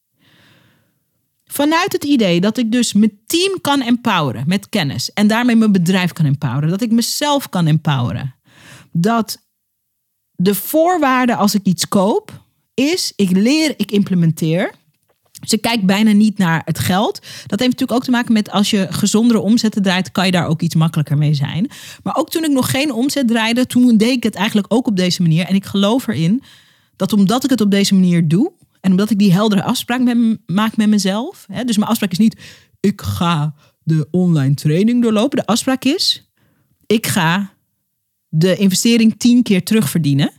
Vanuit 1.45 1.93
het 1.93 2.05
idee 2.05 2.41
dat 2.41 2.57
ik 2.59 2.73
dus 2.73 2.93
mijn 2.93 3.19
team 3.27 3.61
kan 3.61 3.81
empoweren 3.81 4.45
met 4.47 4.69
kennis. 4.69 5.13
En 5.13 5.27
daarmee 5.27 5.57
mijn 5.57 5.73
bedrijf 5.73 6.13
kan 6.13 6.25
empoweren. 6.25 6.71
Dat 6.71 6.83
ik 6.83 6.91
mezelf 6.91 7.49
kan 7.49 7.67
empoweren. 7.67 8.35
Dat 8.93 9.47
de 10.33 10.55
voorwaarde 10.55 11.37
als 11.37 11.55
ik 11.55 11.65
iets 11.65 11.89
koop 11.89 12.45
is, 12.75 13.13
ik 13.17 13.31
leer, 13.31 13.75
ik 13.77 13.91
implementeer. 13.91 14.75
Ze 15.43 15.59
kijkt 15.59 15.85
bijna 15.85 16.13
niet 16.13 16.39
naar 16.39 16.63
het 16.65 16.79
geld. 16.79 17.21
Dat 17.47 17.59
heeft 17.61 17.73
natuurlijk 17.73 17.93
ook 17.93 18.05
te 18.05 18.11
maken 18.11 18.33
met 18.33 18.51
als 18.51 18.71
je 18.71 18.87
gezondere 18.91 19.41
omzetten 19.41 19.83
draait, 19.83 20.13
kan 20.13 20.27
je 20.27 20.33
daar 20.33 20.47
ook 20.47 20.63
iets 20.63 20.75
makkelijker 20.75 21.19
mee 21.19 21.35
zijn. 21.35 21.71
Maar 22.03 22.17
ook 22.17 22.31
toen 22.31 22.45
ik 22.45 22.51
nog 22.51 22.71
geen 22.71 22.93
omzet 22.93 23.29
draaide, 23.29 23.67
toen 23.67 23.97
deed 23.97 24.17
ik 24.17 24.23
het 24.23 24.35
eigenlijk 24.35 24.73
ook 24.73 24.87
op 24.87 24.97
deze 24.97 25.23
manier. 25.23 25.47
En 25.47 25.55
ik 25.55 25.65
geloof 25.65 26.07
erin 26.07 26.43
dat 26.97 27.13
omdat 27.13 27.45
ik 27.45 27.51
het 27.51 27.61
op 27.61 27.71
deze 27.71 27.95
manier 27.95 28.29
doe, 28.29 28.53
en 28.83 28.91
omdat 28.91 29.11
ik 29.11 29.19
die 29.19 29.33
heldere 29.33 29.63
afspraak 29.63 30.15
maak 30.47 30.77
met 30.77 30.89
mezelf. 30.89 31.47
Hè, 31.53 31.65
dus 31.65 31.77
mijn 31.77 31.91
afspraak 31.91 32.11
is 32.11 32.19
niet, 32.19 32.41
ik 32.81 33.01
ga 33.01 33.55
de 33.83 34.09
online 34.11 34.55
training 34.55 35.03
doorlopen. 35.03 35.39
De 35.39 35.47
afspraak 35.47 35.85
is, 35.85 36.31
ik 36.87 37.07
ga 37.07 37.53
de 38.29 38.57
investering 38.57 39.15
tien 39.19 39.43
keer 39.43 39.65
terugverdienen. 39.65 40.31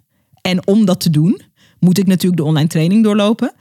En 0.41 0.67
om 0.67 0.85
dat 0.85 0.99
te 0.99 1.09
doen, 1.09 1.41
moet 1.79 1.97
ik 1.97 2.07
natuurlijk 2.07 2.41
de 2.41 2.47
online 2.47 2.67
training 2.67 3.03
doorlopen. 3.03 3.53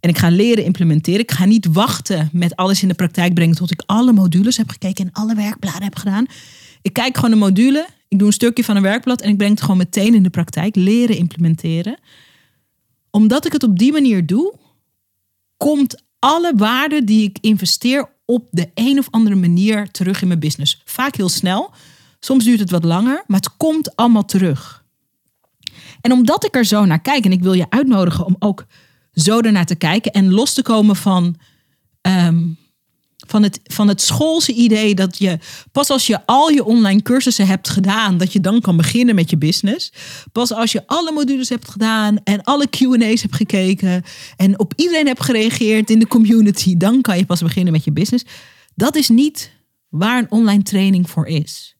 En 0.00 0.08
ik 0.10 0.18
ga 0.18 0.30
leren 0.30 0.64
implementeren. 0.64 1.20
Ik 1.20 1.30
ga 1.30 1.44
niet 1.44 1.66
wachten 1.72 2.28
met 2.32 2.56
alles 2.56 2.82
in 2.82 2.88
de 2.88 2.94
praktijk 2.94 3.34
brengen 3.34 3.56
tot 3.56 3.70
ik 3.70 3.82
alle 3.86 4.12
modules 4.12 4.56
heb 4.56 4.70
gekeken 4.70 5.04
en 5.04 5.12
alle 5.12 5.34
werkbladen 5.34 5.82
heb 5.82 5.96
gedaan. 5.96 6.26
Ik 6.82 6.92
kijk 6.92 7.14
gewoon 7.14 7.30
de 7.30 7.36
module, 7.36 7.86
ik 8.08 8.18
doe 8.18 8.26
een 8.26 8.32
stukje 8.32 8.64
van 8.64 8.76
een 8.76 8.82
werkblad 8.82 9.20
en 9.20 9.30
ik 9.30 9.36
breng 9.36 9.50
het 9.50 9.60
gewoon 9.60 9.76
meteen 9.76 10.14
in 10.14 10.22
de 10.22 10.30
praktijk. 10.30 10.76
Leren 10.76 11.16
implementeren. 11.16 11.98
Omdat 13.10 13.46
ik 13.46 13.52
het 13.52 13.62
op 13.62 13.78
die 13.78 13.92
manier 13.92 14.26
doe, 14.26 14.54
komt 15.56 16.02
alle 16.18 16.52
waarde 16.56 17.04
die 17.04 17.28
ik 17.28 17.38
investeer 17.40 18.08
op 18.24 18.46
de 18.50 18.70
een 18.74 18.98
of 18.98 19.08
andere 19.10 19.36
manier 19.36 19.90
terug 19.90 20.22
in 20.22 20.28
mijn 20.28 20.40
business. 20.40 20.82
Vaak 20.84 21.16
heel 21.16 21.28
snel. 21.28 21.70
Soms 22.20 22.44
duurt 22.44 22.60
het 22.60 22.70
wat 22.70 22.84
langer, 22.84 23.24
maar 23.26 23.40
het 23.40 23.56
komt 23.56 23.96
allemaal 23.96 24.24
terug. 24.24 24.84
En 26.00 26.12
omdat 26.12 26.44
ik 26.44 26.56
er 26.56 26.64
zo 26.64 26.84
naar 26.84 27.00
kijk 27.00 27.24
en 27.24 27.32
ik 27.32 27.42
wil 27.42 27.52
je 27.52 27.70
uitnodigen 27.70 28.26
om 28.26 28.36
ook 28.38 28.66
zo 29.20 29.40
ernaar 29.40 29.66
te 29.66 29.74
kijken 29.74 30.12
en 30.12 30.30
los 30.30 30.54
te 30.54 30.62
komen 30.62 30.96
van, 30.96 31.36
ehm, 32.00 32.38
van, 33.26 33.42
het, 33.42 33.60
van 33.64 33.88
het 33.88 34.00
schoolse 34.00 34.52
idee 34.52 34.94
dat 34.94 35.18
je 35.18 35.38
pas 35.72 35.90
als 35.90 36.06
je 36.06 36.26
al 36.26 36.48
je 36.48 36.64
online 36.64 37.02
cursussen 37.02 37.46
hebt 37.46 37.68
gedaan, 37.68 38.18
dat 38.18 38.32
je 38.32 38.40
dan 38.40 38.60
kan 38.60 38.76
beginnen 38.76 39.14
met 39.14 39.30
je 39.30 39.36
business. 39.36 39.92
Pas 40.32 40.52
als 40.52 40.72
je 40.72 40.86
alle 40.86 41.12
modules 41.12 41.48
hebt 41.48 41.68
gedaan 41.68 42.18
en 42.24 42.42
alle 42.42 42.66
QA's 42.68 43.22
hebt 43.22 43.36
gekeken 43.36 44.02
en 44.36 44.58
op 44.58 44.72
iedereen 44.76 45.06
hebt 45.06 45.24
gereageerd 45.24 45.90
in 45.90 45.98
de 45.98 46.06
community, 46.06 46.76
dan 46.76 47.00
kan 47.00 47.16
je 47.16 47.26
pas 47.26 47.42
beginnen 47.42 47.72
met 47.72 47.84
je 47.84 47.92
business. 47.92 48.24
Dat 48.74 48.96
is 48.96 49.08
niet 49.08 49.50
waar 49.88 50.18
een 50.18 50.30
online 50.30 50.62
training 50.62 51.10
voor 51.10 51.26
is. 51.26 51.76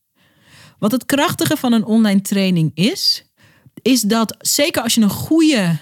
Wat 0.79 0.93
het 0.93 1.07
krachtige 1.07 1.57
van 1.57 1.73
een 1.73 1.85
online 1.85 2.21
training 2.21 2.71
is, 2.75 3.25
is 3.83 4.01
dat 4.01 4.35
zeker 4.39 4.83
als 4.83 4.95
je 4.95 5.01
een 5.01 5.11
goede 5.11 5.79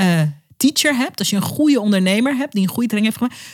uh, 0.00 0.22
teacher 0.58 0.96
hebt, 0.96 1.18
als 1.18 1.30
je 1.30 1.36
een 1.36 1.42
goede 1.42 1.80
ondernemer 1.80 2.36
hebt 2.36 2.52
die 2.52 2.62
een 2.62 2.68
goede 2.68 2.88
training 2.88 3.14
heeft 3.14 3.24
gemaakt, 3.24 3.48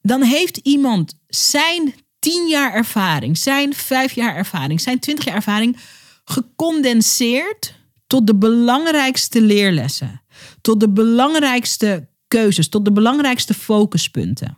dan 0.00 0.22
heeft 0.22 0.56
iemand 0.56 1.14
zijn 1.26 1.94
tien 2.18 2.48
jaar 2.48 2.72
ervaring, 2.72 3.38
zijn 3.38 3.74
vijf 3.74 4.12
jaar 4.12 4.36
ervaring, 4.36 4.80
zijn 4.80 4.98
twintig 4.98 5.24
jaar 5.24 5.34
ervaring 5.34 5.76
gecondenseerd 6.24 7.74
tot 8.06 8.26
de 8.26 8.34
belangrijkste 8.34 9.40
leerlessen, 9.40 10.22
tot 10.60 10.80
de 10.80 10.88
belangrijkste 10.88 12.08
keuzes, 12.28 12.68
tot 12.68 12.84
de 12.84 12.92
belangrijkste 12.92 13.54
focuspunten. 13.54 14.56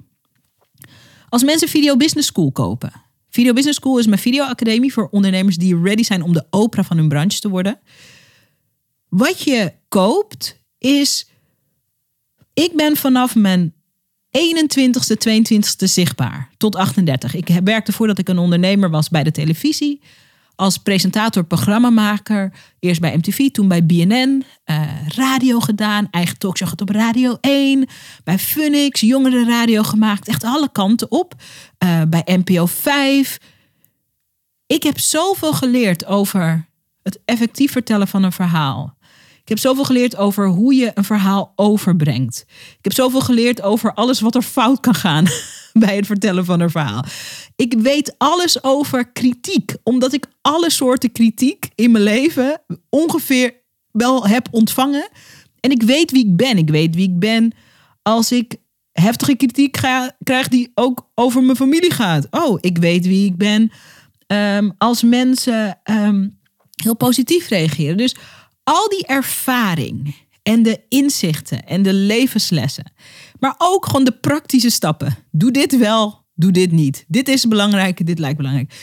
Als 1.28 1.44
mensen 1.44 1.68
Video 1.68 1.96
Business 1.96 2.28
School 2.28 2.52
kopen. 2.52 2.92
Video 3.28 3.52
Business 3.52 3.78
School 3.78 3.98
is 3.98 4.06
mijn 4.06 4.20
videoacademie 4.20 4.92
voor 4.92 5.08
ondernemers 5.08 5.56
die 5.56 5.80
ready 5.82 6.02
zijn 6.02 6.22
om 6.22 6.32
de 6.32 6.46
opera 6.50 6.82
van 6.82 6.96
hun 6.96 7.08
branche 7.08 7.40
te 7.40 7.48
worden. 7.48 7.80
Wat 9.08 9.42
je 9.42 9.72
koopt 9.88 10.60
is 10.78 11.28
ik 12.64 12.72
ben 12.74 12.96
vanaf 12.96 13.34
mijn 13.34 13.74
21ste, 14.38 15.16
22ste 15.28 15.84
zichtbaar 15.84 16.50
tot 16.56 16.76
38. 16.76 17.34
Ik 17.34 17.48
werkte 17.64 17.92
voordat 17.92 18.18
ik 18.18 18.28
een 18.28 18.38
ondernemer 18.38 18.90
was 18.90 19.08
bij 19.08 19.22
de 19.22 19.30
televisie. 19.30 20.00
Als 20.54 20.78
presentator, 20.78 21.44
programmamaker. 21.44 22.52
Eerst 22.78 23.00
bij 23.00 23.16
MTV, 23.16 23.50
toen 23.50 23.68
bij 23.68 23.86
BNN. 23.86 24.44
Eh, 24.64 24.82
radio 25.08 25.60
gedaan, 25.60 26.08
eigen 26.10 26.38
talkshow 26.38 26.68
gehad 26.68 26.80
op 26.80 26.96
Radio 26.96 27.36
1. 27.40 27.86
Bij 28.24 28.38
Funix, 28.38 29.02
radio 29.46 29.82
gemaakt. 29.82 30.28
Echt 30.28 30.44
alle 30.44 30.68
kanten 30.72 31.10
op. 31.10 31.34
Uh, 31.84 32.02
bij 32.08 32.22
NPO 32.24 32.66
5. 32.66 33.38
Ik 34.66 34.82
heb 34.82 34.98
zoveel 34.98 35.52
geleerd 35.52 36.06
over 36.06 36.66
het 37.02 37.18
effectief 37.24 37.72
vertellen 37.72 38.08
van 38.08 38.22
een 38.22 38.32
verhaal. 38.32 38.95
Ik 39.46 39.52
heb 39.52 39.60
zoveel 39.60 39.84
geleerd 39.84 40.16
over 40.16 40.48
hoe 40.48 40.74
je 40.74 40.90
een 40.94 41.04
verhaal 41.04 41.52
overbrengt. 41.56 42.44
Ik 42.48 42.78
heb 42.84 42.92
zoveel 42.92 43.20
geleerd 43.20 43.62
over 43.62 43.94
alles 43.94 44.20
wat 44.20 44.34
er 44.34 44.42
fout 44.42 44.80
kan 44.80 44.94
gaan 44.94 45.24
bij 45.84 45.96
het 45.96 46.06
vertellen 46.06 46.44
van 46.44 46.60
een 46.60 46.70
verhaal. 46.70 47.04
Ik 47.56 47.74
weet 47.78 48.14
alles 48.18 48.64
over 48.64 49.12
kritiek, 49.12 49.76
omdat 49.82 50.12
ik 50.12 50.26
alle 50.40 50.70
soorten 50.70 51.12
kritiek 51.12 51.68
in 51.74 51.90
mijn 51.90 52.04
leven 52.04 52.60
ongeveer 52.88 53.54
wel 53.90 54.26
heb 54.26 54.48
ontvangen. 54.50 55.08
En 55.60 55.70
ik 55.70 55.82
weet 55.82 56.10
wie 56.10 56.26
ik 56.26 56.36
ben. 56.36 56.58
Ik 56.58 56.70
weet 56.70 56.94
wie 56.94 57.08
ik 57.08 57.18
ben 57.18 57.52
als 58.02 58.32
ik 58.32 58.56
heftige 58.92 59.36
kritiek 59.36 59.72
krijg 60.22 60.48
die 60.48 60.70
ook 60.74 61.10
over 61.14 61.42
mijn 61.42 61.56
familie 61.56 61.92
gaat. 61.92 62.26
Oh, 62.30 62.58
ik 62.60 62.78
weet 62.78 63.06
wie 63.06 63.26
ik 63.26 63.36
ben 63.36 63.70
um, 64.26 64.72
als 64.78 65.02
mensen 65.02 65.78
um, 65.84 66.38
heel 66.82 66.96
positief 66.96 67.48
reageren. 67.48 67.96
Dus 67.96 68.16
al 68.66 68.88
die 68.88 69.06
ervaring 69.06 70.14
en 70.42 70.62
de 70.62 70.80
inzichten 70.88 71.66
en 71.66 71.82
de 71.82 71.92
levenslessen, 71.92 72.92
maar 73.38 73.54
ook 73.58 73.86
gewoon 73.86 74.04
de 74.04 74.18
praktische 74.18 74.70
stappen. 74.70 75.16
Doe 75.30 75.50
dit 75.50 75.78
wel, 75.78 76.24
doe 76.34 76.50
dit 76.50 76.72
niet. 76.72 77.04
Dit 77.08 77.28
is 77.28 77.48
belangrijk, 77.48 78.06
dit 78.06 78.18
lijkt 78.18 78.36
belangrijk. 78.36 78.74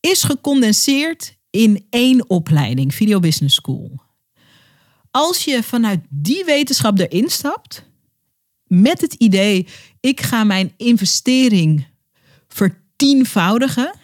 Is 0.00 0.22
gecondenseerd 0.22 1.36
in 1.50 1.86
één 1.90 2.30
opleiding, 2.30 2.94
Video 2.94 3.20
Business 3.20 3.54
School. 3.54 4.04
als 5.10 5.44
je 5.44 5.62
vanuit 5.62 6.00
die 6.08 6.44
wetenschap 6.44 6.98
erin 6.98 7.30
stapt, 7.30 7.84
met 8.66 9.00
het 9.00 9.14
idee, 9.14 9.66
ik 10.00 10.20
ga 10.20 10.44
mijn 10.44 10.72
investering 10.76 11.86
vertienvoudigen. 12.48 13.94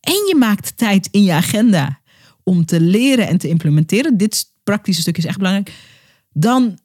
En 0.00 0.26
je 0.28 0.34
maakt 0.38 0.76
tijd 0.76 1.08
in 1.10 1.22
je 1.22 1.32
agenda 1.32 2.00
om 2.42 2.64
te 2.64 2.80
leren 2.80 3.28
en 3.28 3.38
te 3.38 3.48
implementeren. 3.48 4.16
Dit 4.16 4.52
praktische 4.64 5.00
stuk 5.00 5.18
is 5.18 5.24
echt 5.24 5.38
belangrijk. 5.38 5.72
Dan 6.32 6.78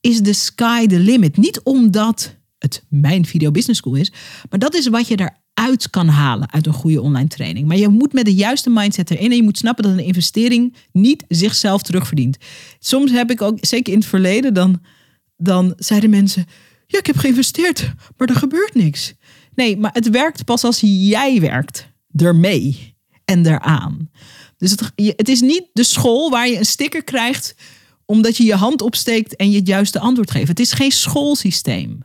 is 0.00 0.20
de 0.20 0.32
sky 0.32 0.86
the 0.86 0.98
limit. 0.98 1.36
Niet 1.36 1.60
omdat 1.62 2.36
het 2.58 2.84
mijn 2.88 3.26
video 3.26 3.50
business 3.50 3.80
school 3.80 3.94
is, 3.94 4.12
maar 4.50 4.58
dat 4.58 4.74
is 4.74 4.88
wat 4.88 5.08
je 5.08 5.30
eruit 5.54 5.90
kan 5.90 6.08
halen 6.08 6.52
uit 6.52 6.66
een 6.66 6.72
goede 6.72 7.02
online 7.02 7.28
training. 7.28 7.66
Maar 7.66 7.76
je 7.76 7.88
moet 7.88 8.12
met 8.12 8.24
de 8.24 8.34
juiste 8.34 8.70
mindset 8.70 9.10
erin 9.10 9.30
en 9.30 9.36
je 9.36 9.42
moet 9.42 9.58
snappen 9.58 9.84
dat 9.84 9.92
een 9.92 10.04
investering 10.04 10.74
niet 10.92 11.24
zichzelf 11.28 11.82
terugverdient. 11.82 12.36
Soms 12.78 13.10
heb 13.10 13.30
ik 13.30 13.42
ook, 13.42 13.58
zeker 13.60 13.92
in 13.92 13.98
het 13.98 14.08
verleden, 14.08 14.54
dan, 14.54 14.82
dan 15.36 15.74
zeiden 15.76 16.10
mensen: 16.10 16.46
Ja, 16.86 16.98
ik 16.98 17.06
heb 17.06 17.16
geïnvesteerd, 17.16 17.92
maar 18.16 18.28
er 18.28 18.36
gebeurt 18.36 18.74
niks. 18.74 19.14
Nee, 19.54 19.76
maar 19.76 19.90
het 19.92 20.10
werkt 20.10 20.44
pas 20.44 20.64
als 20.64 20.80
jij 20.80 21.40
werkt 21.40 21.88
ermee 22.16 22.96
en 23.24 23.46
eraan. 23.46 24.10
Dus 24.58 24.70
het, 24.70 24.92
het 24.96 25.28
is 25.28 25.40
niet 25.40 25.64
de 25.72 25.84
school 25.84 26.30
waar 26.30 26.48
je 26.48 26.58
een 26.58 26.66
sticker 26.66 27.04
krijgt 27.04 27.54
omdat 28.04 28.36
je 28.36 28.44
je 28.44 28.54
hand 28.54 28.82
opsteekt 28.82 29.36
en 29.36 29.50
je 29.50 29.58
het 29.58 29.66
juiste 29.66 29.98
antwoord 29.98 30.30
geeft. 30.30 30.48
Het 30.48 30.60
is 30.60 30.72
geen 30.72 30.92
schoolsysteem. 30.92 31.98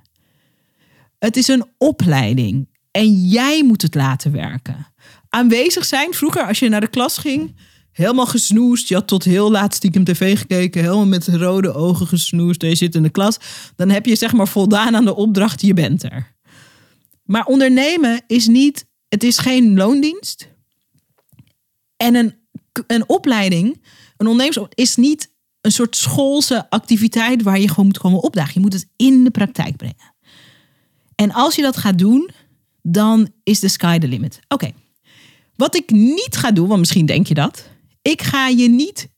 Het 1.19 1.37
is 1.37 1.47
een 1.47 1.65
opleiding 1.77 2.69
en 2.91 3.27
jij 3.27 3.63
moet 3.63 3.81
het 3.81 3.95
laten 3.95 4.31
werken. 4.31 4.87
Aanwezig 5.29 5.85
zijn, 5.85 6.13
vroeger 6.13 6.47
als 6.47 6.59
je 6.59 6.69
naar 6.69 6.81
de 6.81 6.87
klas 6.87 7.17
ging, 7.17 7.55
helemaal 7.91 8.25
gesnoest. 8.25 8.87
Je 8.87 8.95
had 8.95 9.07
tot 9.07 9.23
heel 9.23 9.51
laat 9.51 9.75
stiekem 9.75 10.03
tv 10.03 10.37
gekeken, 10.37 10.81
helemaal 10.81 11.05
met 11.05 11.27
rode 11.27 11.73
ogen 11.73 12.07
gesnoest. 12.07 12.63
En 12.63 12.69
je 12.69 12.75
zit 12.75 12.95
in 12.95 13.03
de 13.03 13.09
klas. 13.09 13.37
Dan 13.75 13.89
heb 13.89 14.05
je 14.05 14.15
zeg 14.15 14.33
maar 14.33 14.47
voldaan 14.47 14.95
aan 14.95 15.05
de 15.05 15.15
opdracht, 15.15 15.61
je 15.61 15.73
bent 15.73 16.03
er. 16.03 16.35
Maar 17.23 17.45
ondernemen 17.45 18.21
is 18.27 18.47
niet, 18.47 18.85
het 19.07 19.23
is 19.23 19.37
geen 19.37 19.75
loondienst. 19.75 20.49
En 21.97 22.15
een, 22.15 22.35
een 22.87 23.09
opleiding, 23.09 23.81
een 24.17 24.27
ondernemers 24.27 24.67
is 24.73 24.95
niet 24.95 25.31
een 25.61 25.71
soort 25.71 25.95
schoolse 25.95 26.69
activiteit 26.69 27.41
waar 27.41 27.59
je 27.59 27.69
gewoon 27.69 27.85
moet 27.85 27.97
komen 27.97 28.23
opdagen. 28.23 28.53
Je 28.53 28.59
moet 28.59 28.73
het 28.73 28.87
in 28.95 29.23
de 29.23 29.31
praktijk 29.31 29.77
brengen. 29.77 30.13
En 31.15 31.31
als 31.31 31.55
je 31.55 31.61
dat 31.61 31.77
gaat 31.77 31.97
doen, 31.97 32.29
dan 32.81 33.29
is 33.43 33.59
de 33.59 33.67
sky 33.67 33.97
the 33.97 34.07
limit. 34.07 34.39
Oké. 34.47 34.71
Wat 35.55 35.75
ik 35.75 35.89
niet 35.89 36.35
ga 36.35 36.51
doen, 36.51 36.67
want 36.67 36.79
misschien 36.79 37.05
denk 37.05 37.27
je 37.27 37.33
dat. 37.33 37.69
Ik 38.01 38.21
ga 38.21 38.47
je 38.47 38.69
niet 38.69 39.09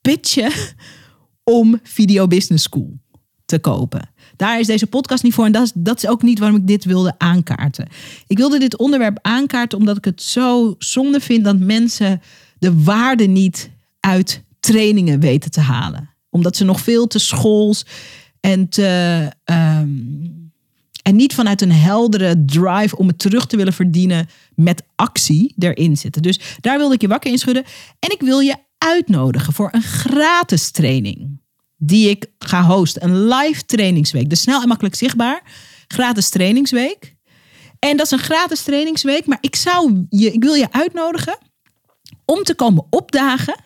pitchen 0.00 0.52
om 1.58 1.80
Video 1.82 2.26
Business 2.26 2.64
School 2.64 2.98
te 3.44 3.58
kopen. 3.58 4.10
Daar 4.36 4.60
is 4.60 4.66
deze 4.66 4.86
podcast 4.86 5.22
niet 5.22 5.34
voor. 5.34 5.44
En 5.44 5.52
dat 5.52 5.62
is, 5.62 5.72
dat 5.74 5.96
is 5.96 6.08
ook 6.08 6.22
niet 6.22 6.38
waarom 6.38 6.58
ik 6.58 6.66
dit 6.66 6.84
wilde 6.84 7.14
aankaarten. 7.18 7.88
Ik 8.26 8.36
wilde 8.36 8.58
dit 8.58 8.76
onderwerp 8.76 9.18
aankaarten 9.22 9.78
omdat 9.78 9.96
ik 9.96 10.04
het 10.04 10.22
zo 10.22 10.74
zonde 10.78 11.20
vind 11.20 11.44
dat 11.44 11.58
mensen 11.58 12.20
de 12.58 12.82
waarde 12.82 13.26
niet 13.26 13.70
uit 14.00 14.42
trainingen 14.60 15.20
weten 15.20 15.50
te 15.50 15.60
halen. 15.60 16.10
Omdat 16.30 16.56
ze 16.56 16.64
nog 16.64 16.80
veel 16.80 17.06
te 17.06 17.18
schools 17.18 17.86
en 18.40 18.68
te. 18.68 19.30
Ehm, 19.44 19.88
en 21.02 21.16
niet 21.16 21.34
vanuit 21.34 21.62
een 21.62 21.72
heldere 21.72 22.44
drive 22.44 22.96
om 22.96 23.06
het 23.06 23.18
terug 23.18 23.46
te 23.46 23.56
willen 23.56 23.72
verdienen 23.72 24.28
met 24.54 24.82
actie 24.94 25.54
erin 25.58 25.96
zitten. 25.96 26.22
Dus 26.22 26.40
daar 26.60 26.78
wilde 26.78 26.94
ik 26.94 27.00
je 27.00 27.08
wakker 27.08 27.30
in 27.30 27.38
schudden. 27.38 27.64
En 27.98 28.10
ik 28.10 28.20
wil 28.20 28.38
je 28.38 28.56
uitnodigen 28.78 29.52
voor 29.52 29.68
een 29.72 29.82
gratis 29.82 30.70
training 30.70 31.40
die 31.76 32.10
ik 32.10 32.26
ga 32.38 32.62
hosten. 32.64 33.04
Een 33.04 33.28
live 33.28 33.64
trainingsweek. 33.64 34.30
Dus 34.30 34.40
snel 34.40 34.62
en 34.62 34.68
makkelijk 34.68 34.94
zichtbaar. 34.94 35.42
Gratis 35.88 36.28
trainingsweek. 36.28 37.14
En 37.78 37.96
dat 37.96 38.06
is 38.06 38.12
een 38.12 38.18
gratis 38.18 38.62
trainingsweek. 38.62 39.26
Maar 39.26 39.38
ik, 39.40 39.56
zou 39.56 40.06
je, 40.08 40.32
ik 40.32 40.42
wil 40.42 40.54
je 40.54 40.72
uitnodigen 40.72 41.38
om 42.26 42.42
te 42.42 42.54
komen 42.54 42.86
opdagen. 42.90 43.64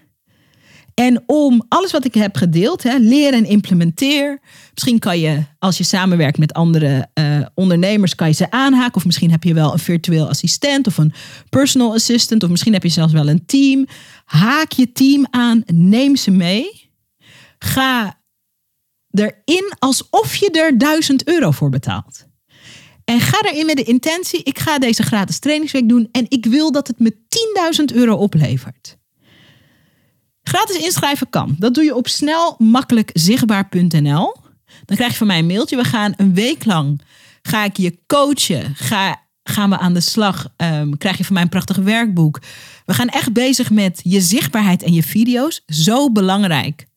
En 0.94 1.22
om 1.26 1.64
alles 1.68 1.92
wat 1.92 2.04
ik 2.04 2.14
heb 2.14 2.36
gedeeld, 2.36 2.82
hè, 2.82 2.96
leer 2.96 3.32
en 3.32 3.44
implementeer. 3.44 4.40
Misschien 4.74 4.98
kan 4.98 5.18
je, 5.18 5.42
als 5.58 5.78
je 5.78 5.84
samenwerkt 5.84 6.38
met 6.38 6.52
andere 6.52 7.08
uh, 7.14 7.46
ondernemers, 7.54 8.14
kan 8.14 8.28
je 8.28 8.34
ze 8.34 8.50
aanhaken. 8.50 8.96
Of 8.96 9.04
misschien 9.04 9.30
heb 9.30 9.44
je 9.44 9.54
wel 9.54 9.72
een 9.72 9.78
virtueel 9.78 10.28
assistent 10.28 10.86
of 10.86 10.98
een 10.98 11.12
personal 11.48 11.92
assistant. 11.94 12.42
Of 12.42 12.50
misschien 12.50 12.72
heb 12.72 12.82
je 12.82 12.88
zelfs 12.88 13.12
wel 13.12 13.28
een 13.28 13.46
team. 13.46 13.86
Haak 14.24 14.72
je 14.72 14.92
team 14.92 15.26
aan, 15.30 15.62
neem 15.66 16.16
ze 16.16 16.30
mee. 16.30 16.90
Ga 17.58 18.20
erin 19.10 19.72
alsof 19.78 20.36
je 20.36 20.50
er 20.50 20.78
1000 20.78 21.28
euro 21.28 21.50
voor 21.50 21.70
betaalt. 21.70 22.28
En 23.10 23.20
ga 23.20 23.42
erin 23.42 23.66
met 23.66 23.76
de 23.76 23.82
intentie, 23.82 24.42
ik 24.42 24.58
ga 24.58 24.78
deze 24.78 25.02
gratis 25.02 25.38
trainingsweek 25.38 25.88
doen 25.88 26.08
en 26.12 26.26
ik 26.28 26.46
wil 26.46 26.72
dat 26.72 26.86
het 26.86 26.98
me 26.98 27.16
10.000 27.90 27.94
euro 27.94 28.14
oplevert. 28.14 28.98
Gratis 30.42 30.76
inschrijven 30.76 31.30
kan. 31.30 31.56
Dat 31.58 31.74
doe 31.74 31.84
je 31.84 31.94
op 31.94 32.08
snelmakkelijkzichtbaar.nl. 32.08 34.34
Dan 34.84 34.96
krijg 34.96 35.10
je 35.10 35.18
van 35.18 35.26
mij 35.26 35.38
een 35.38 35.46
mailtje. 35.46 35.76
We 35.76 35.84
gaan 35.84 36.14
een 36.16 36.34
week 36.34 36.64
lang, 36.64 37.00
ga 37.42 37.64
ik 37.64 37.76
je 37.76 37.98
coachen. 38.06 38.74
Ga, 38.74 39.20
gaan 39.42 39.70
we 39.70 39.78
aan 39.78 39.94
de 39.94 40.00
slag. 40.00 40.46
Um, 40.56 40.98
krijg 40.98 41.18
je 41.18 41.24
van 41.24 41.34
mij 41.34 41.42
een 41.42 41.48
prachtig 41.48 41.76
werkboek. 41.76 42.40
We 42.86 42.94
gaan 42.94 43.08
echt 43.08 43.32
bezig 43.32 43.70
met 43.70 44.00
je 44.02 44.20
zichtbaarheid 44.20 44.82
en 44.82 44.92
je 44.92 45.02
video's. 45.02 45.62
Zo 45.66 46.12
belangrijk. 46.12 46.88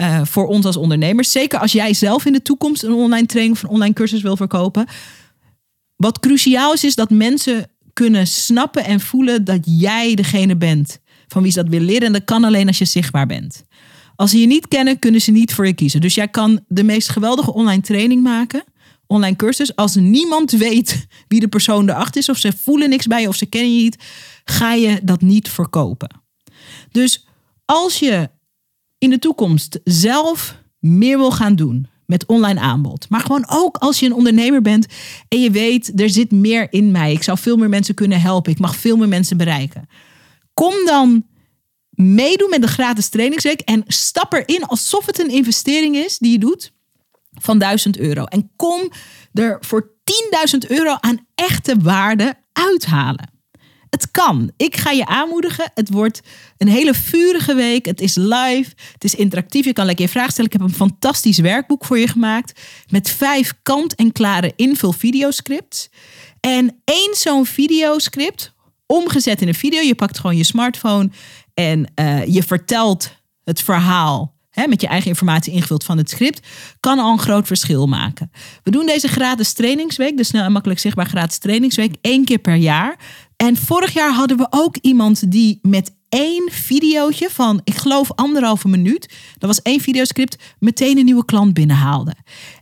Uh, 0.00 0.20
voor 0.24 0.46
ons 0.46 0.64
als 0.64 0.76
ondernemers. 0.76 1.30
Zeker 1.30 1.58
als 1.58 1.72
jij 1.72 1.94
zelf 1.94 2.24
in 2.24 2.32
de 2.32 2.42
toekomst 2.42 2.82
een 2.82 2.92
online 2.92 3.26
training 3.26 3.56
of 3.56 3.62
een 3.62 3.68
online 3.68 3.94
cursus 3.94 4.22
wil 4.22 4.36
verkopen. 4.36 4.86
Wat 5.96 6.18
cruciaal 6.18 6.72
is, 6.72 6.84
is 6.84 6.94
dat 6.94 7.10
mensen 7.10 7.70
kunnen 7.92 8.26
snappen 8.26 8.84
en 8.84 9.00
voelen 9.00 9.44
dat 9.44 9.60
jij 9.64 10.14
degene 10.14 10.56
bent 10.56 10.98
van 11.28 11.42
wie 11.42 11.52
ze 11.52 11.62
dat 11.62 11.70
willen 11.70 11.86
leren. 11.86 12.06
En 12.06 12.12
dat 12.12 12.24
kan 12.24 12.44
alleen 12.44 12.66
als 12.66 12.78
je 12.78 12.84
zichtbaar 12.84 13.26
bent. 13.26 13.64
Als 14.16 14.30
ze 14.30 14.38
je 14.38 14.46
niet 14.46 14.68
kennen, 14.68 14.98
kunnen 14.98 15.20
ze 15.20 15.30
niet 15.30 15.54
voor 15.54 15.66
je 15.66 15.72
kiezen. 15.72 16.00
Dus 16.00 16.14
jij 16.14 16.28
kan 16.28 16.60
de 16.68 16.84
meest 16.84 17.08
geweldige 17.08 17.52
online 17.52 17.82
training 17.82 18.22
maken, 18.22 18.64
online 19.06 19.36
cursus. 19.36 19.76
Als 19.76 19.94
niemand 19.94 20.50
weet 20.50 21.06
wie 21.28 21.40
de 21.40 21.48
persoon 21.48 21.88
erachter 21.88 22.20
is, 22.20 22.28
of 22.28 22.36
ze 22.36 22.52
voelen 22.62 22.88
niks 22.88 23.06
bij 23.06 23.20
je, 23.20 23.28
of 23.28 23.36
ze 23.36 23.46
kennen 23.46 23.76
je 23.76 23.82
niet, 23.82 24.04
ga 24.44 24.72
je 24.72 25.00
dat 25.02 25.20
niet 25.20 25.48
verkopen. 25.48 26.22
Dus 26.90 27.26
als 27.64 27.98
je 27.98 28.30
in 28.98 29.10
de 29.10 29.18
toekomst 29.18 29.80
zelf 29.84 30.62
meer 30.78 31.18
wil 31.18 31.30
gaan 31.30 31.56
doen 31.56 31.88
met 32.06 32.26
online 32.26 32.60
aanbod. 32.60 33.06
Maar 33.08 33.20
gewoon 33.20 33.44
ook 33.48 33.76
als 33.76 34.00
je 34.00 34.06
een 34.06 34.14
ondernemer 34.14 34.62
bent 34.62 34.86
en 35.28 35.40
je 35.40 35.50
weet, 35.50 36.00
er 36.00 36.10
zit 36.10 36.30
meer 36.30 36.66
in 36.70 36.90
mij. 36.90 37.12
Ik 37.12 37.22
zou 37.22 37.38
veel 37.38 37.56
meer 37.56 37.68
mensen 37.68 37.94
kunnen 37.94 38.20
helpen. 38.20 38.52
Ik 38.52 38.58
mag 38.58 38.76
veel 38.76 38.96
meer 38.96 39.08
mensen 39.08 39.36
bereiken. 39.36 39.88
Kom 40.54 40.74
dan 40.84 41.26
meedoen 41.90 42.50
met 42.50 42.62
de 42.62 42.68
gratis 42.68 43.08
trainingsweek 43.08 43.60
en 43.60 43.82
stap 43.86 44.32
erin 44.32 44.64
alsof 44.64 45.06
het 45.06 45.18
een 45.18 45.30
investering 45.30 45.96
is 45.96 46.18
die 46.18 46.32
je 46.32 46.38
doet 46.38 46.72
van 47.32 47.58
1000 47.58 47.98
euro. 47.98 48.24
En 48.24 48.50
kom 48.56 48.92
er 49.32 49.56
voor 49.60 49.92
10.000 50.52 50.58
euro 50.68 50.96
aan 51.00 51.26
echte 51.34 51.76
waarde 51.82 52.34
uithalen. 52.52 53.32
Het 53.94 54.10
kan. 54.10 54.50
Ik 54.56 54.76
ga 54.76 54.90
je 54.90 55.06
aanmoedigen. 55.06 55.70
Het 55.74 55.90
wordt 55.90 56.20
een 56.56 56.68
hele 56.68 56.94
vurige 56.94 57.54
week. 57.54 57.86
Het 57.86 58.00
is 58.00 58.14
live. 58.14 58.72
Het 58.92 59.04
is 59.04 59.14
interactief. 59.14 59.64
Je 59.64 59.72
kan 59.72 59.86
lekker 59.86 60.04
je 60.04 60.10
vraag 60.10 60.30
stellen. 60.30 60.50
Ik 60.50 60.58
heb 60.58 60.68
een 60.68 60.74
fantastisch 60.74 61.38
werkboek 61.38 61.84
voor 61.84 61.98
je 61.98 62.08
gemaakt. 62.08 62.60
Met 62.88 63.10
vijf 63.10 63.54
kant-en-klare 63.62 64.52
invul 64.56 64.92
videoscripts. 64.92 65.90
En 66.40 66.80
één 66.84 67.14
zo'n 67.14 67.46
videoscript 67.46 68.52
omgezet 68.86 69.42
in 69.42 69.48
een 69.48 69.54
video. 69.54 69.80
Je 69.80 69.94
pakt 69.94 70.18
gewoon 70.18 70.36
je 70.36 70.44
smartphone 70.44 71.10
en 71.54 71.92
uh, 72.00 72.26
je 72.26 72.42
vertelt 72.42 73.10
het 73.44 73.62
verhaal 73.62 74.34
met 74.54 74.80
je 74.80 74.86
eigen 74.86 75.08
informatie 75.08 75.52
ingevuld 75.52 75.84
van 75.84 75.98
het 75.98 76.10
script, 76.10 76.46
kan 76.80 76.98
al 76.98 77.12
een 77.12 77.18
groot 77.18 77.46
verschil 77.46 77.86
maken. 77.86 78.30
We 78.62 78.70
doen 78.70 78.86
deze 78.86 79.08
gratis 79.08 79.52
trainingsweek, 79.52 80.16
de 80.16 80.24
snel 80.24 80.44
en 80.44 80.52
makkelijk 80.52 80.80
zichtbaar 80.80 81.06
gratis 81.06 81.38
trainingsweek, 81.38 81.94
één 82.00 82.24
keer 82.24 82.38
per 82.38 82.54
jaar. 82.54 82.96
En 83.36 83.56
vorig 83.56 83.92
jaar 83.92 84.12
hadden 84.12 84.36
we 84.36 84.46
ook 84.50 84.76
iemand 84.76 85.30
die 85.30 85.58
met 85.62 85.96
één 86.14 86.50
videootje 86.52 87.30
van, 87.30 87.60
ik 87.64 87.76
geloof, 87.76 88.12
anderhalve 88.14 88.68
minuut. 88.68 89.14
Dat 89.38 89.48
was 89.48 89.62
één 89.62 89.80
videoscript, 89.80 90.36
meteen 90.58 90.98
een 90.98 91.04
nieuwe 91.04 91.24
klant 91.24 91.54
binnenhaalde. 91.54 92.14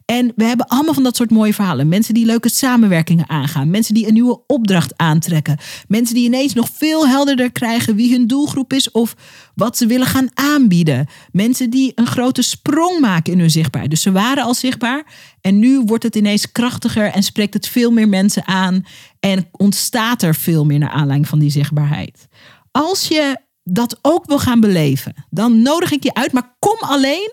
En 0.04 0.32
we 0.36 0.44
hebben 0.44 0.66
allemaal 0.66 0.94
van 0.94 1.02
dat 1.02 1.16
soort 1.16 1.30
mooie 1.30 1.54
verhalen. 1.54 1.88
Mensen 1.88 2.14
die 2.14 2.26
leuke 2.26 2.50
samenwerkingen 2.50 3.28
aangaan. 3.28 3.70
Mensen 3.70 3.94
die 3.94 4.06
een 4.06 4.12
nieuwe 4.12 4.40
opdracht 4.46 4.96
aantrekken. 4.96 5.58
Mensen 5.88 6.14
die 6.14 6.24
ineens 6.24 6.54
nog 6.54 6.68
veel 6.72 7.08
helderder 7.08 7.52
krijgen 7.52 7.96
wie 7.96 8.12
hun 8.12 8.26
doelgroep 8.26 8.72
is 8.72 8.90
of 8.90 9.14
wat 9.54 9.76
ze 9.76 9.86
willen 9.86 10.06
gaan 10.06 10.28
aanbieden. 10.34 11.06
Mensen 11.32 11.70
die 11.70 11.92
een 11.94 12.06
grote 12.06 12.42
sprong 12.42 13.00
maken 13.00 13.32
in 13.32 13.38
hun 13.38 13.50
zichtbaar. 13.50 13.88
Dus 13.88 14.02
ze 14.02 14.12
waren 14.12 14.44
al 14.44 14.54
zichtbaar 14.54 15.04
en 15.40 15.58
nu 15.58 15.80
wordt 15.80 16.02
het 16.02 16.16
ineens 16.16 16.52
krachtiger 16.52 17.06
en 17.06 17.22
spreekt 17.22 17.54
het 17.54 17.68
veel 17.68 17.90
meer 17.90 18.08
mensen 18.08 18.46
aan 18.46 18.84
en 19.20 19.48
ontstaat 19.50 20.22
er 20.22 20.34
veel 20.34 20.64
meer 20.64 20.78
naar 20.78 20.90
aanleiding 20.90 21.28
van 21.28 21.38
die 21.38 21.50
zichtbaarheid. 21.50 22.28
Als 22.72 23.08
je 23.08 23.36
dat 23.62 23.98
ook 24.02 24.26
wil 24.26 24.38
gaan 24.38 24.60
beleven, 24.60 25.14
dan 25.30 25.62
nodig 25.62 25.92
ik 25.92 26.02
je 26.02 26.14
uit. 26.14 26.32
Maar 26.32 26.56
kom 26.58 26.78
alleen 26.80 27.32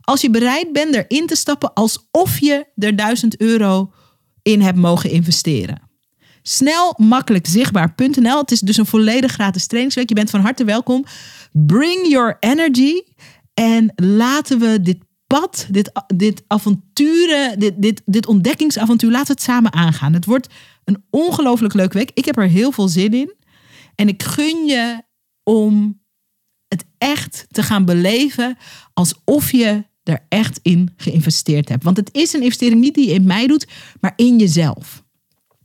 als 0.00 0.20
je 0.20 0.30
bereid 0.30 0.72
bent 0.72 0.94
erin 0.94 1.26
te 1.26 1.36
stappen 1.36 1.72
alsof 1.72 2.38
je 2.38 2.66
er 2.76 2.96
1000 2.96 3.40
euro 3.40 3.92
in 4.42 4.60
hebt 4.60 4.78
mogen 4.78 5.10
investeren. 5.10 5.82
Snel, 6.42 6.94
makkelijk, 6.96 7.46
zichtbaar.nl. 7.46 8.38
Het 8.38 8.50
is 8.50 8.60
dus 8.60 8.76
een 8.76 8.86
volledig 8.86 9.32
gratis 9.32 9.66
trainingsweek. 9.66 10.08
Je 10.08 10.14
bent 10.14 10.30
van 10.30 10.40
harte 10.40 10.64
welkom. 10.64 11.04
Bring 11.52 12.08
your 12.08 12.36
energy. 12.40 13.02
En 13.54 13.92
laten 13.94 14.58
we 14.58 14.82
dit 14.82 14.98
pad, 15.26 15.66
dit, 15.70 15.92
dit 16.14 16.42
avonturen, 16.46 17.58
dit, 17.58 17.74
dit, 17.76 18.02
dit 18.04 18.26
ontdekkingsavontuur, 18.26 19.10
laten 19.10 19.26
we 19.26 19.32
het 19.32 19.42
samen 19.42 19.72
aangaan. 19.72 20.12
Het 20.12 20.24
wordt 20.24 20.48
een 20.84 21.04
ongelooflijk 21.10 21.74
leuke 21.74 21.98
week. 21.98 22.10
Ik 22.14 22.24
heb 22.24 22.36
er 22.36 22.48
heel 22.48 22.72
veel 22.72 22.88
zin 22.88 23.12
in. 23.12 23.34
En 24.00 24.08
ik 24.08 24.22
gun 24.22 24.66
je 24.66 25.02
om 25.42 26.02
het 26.68 26.84
echt 26.98 27.46
te 27.50 27.62
gaan 27.62 27.84
beleven 27.84 28.56
alsof 28.92 29.50
je 29.50 29.84
er 30.02 30.26
echt 30.28 30.58
in 30.62 30.94
geïnvesteerd 30.96 31.68
hebt. 31.68 31.84
Want 31.84 31.96
het 31.96 32.08
is 32.12 32.32
een 32.32 32.42
investering 32.42 32.80
niet 32.80 32.94
die 32.94 33.08
je 33.08 33.14
in 33.14 33.24
mij 33.24 33.46
doet, 33.46 33.66
maar 34.00 34.12
in 34.16 34.38
jezelf. 34.38 35.04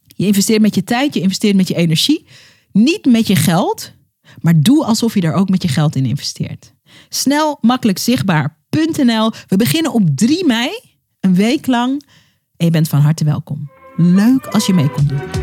Je 0.08 0.26
investeert 0.26 0.62
met 0.62 0.76
je 0.76 0.84
tijd, 0.84 1.14
je 1.14 1.20
investeert 1.20 1.56
met 1.56 1.68
je 1.68 1.76
energie, 1.76 2.26
niet 2.72 3.06
met 3.06 3.28
je 3.28 3.36
geld, 3.36 3.94
maar 4.42 4.62
doe 4.62 4.86
alsof 4.86 5.14
je 5.14 5.22
er 5.22 5.34
ook 5.34 5.50
met 5.50 5.62
je 5.62 5.68
geld 5.68 5.96
in 5.96 6.06
investeert. 6.06 6.74
Snel, 7.10 7.58
makkelijk 7.62 7.98
zichtbaar.nl. 7.98 9.32
We 9.48 9.58
beginnen 9.58 9.94
op 9.94 10.10
3 10.16 10.46
mei, 10.46 10.70
een 11.20 11.36
week 11.36 11.68
lang. 11.68 12.04
En 12.58 12.66
je 12.66 12.72
bent 12.72 12.88
van 12.88 13.00
harte 13.00 13.24
welkom. 13.24 13.72
Leuk 13.96 14.48
als 14.48 14.66
je 14.66 14.74
mee 14.74 14.90
komt 14.90 15.10
doen. 15.10 15.43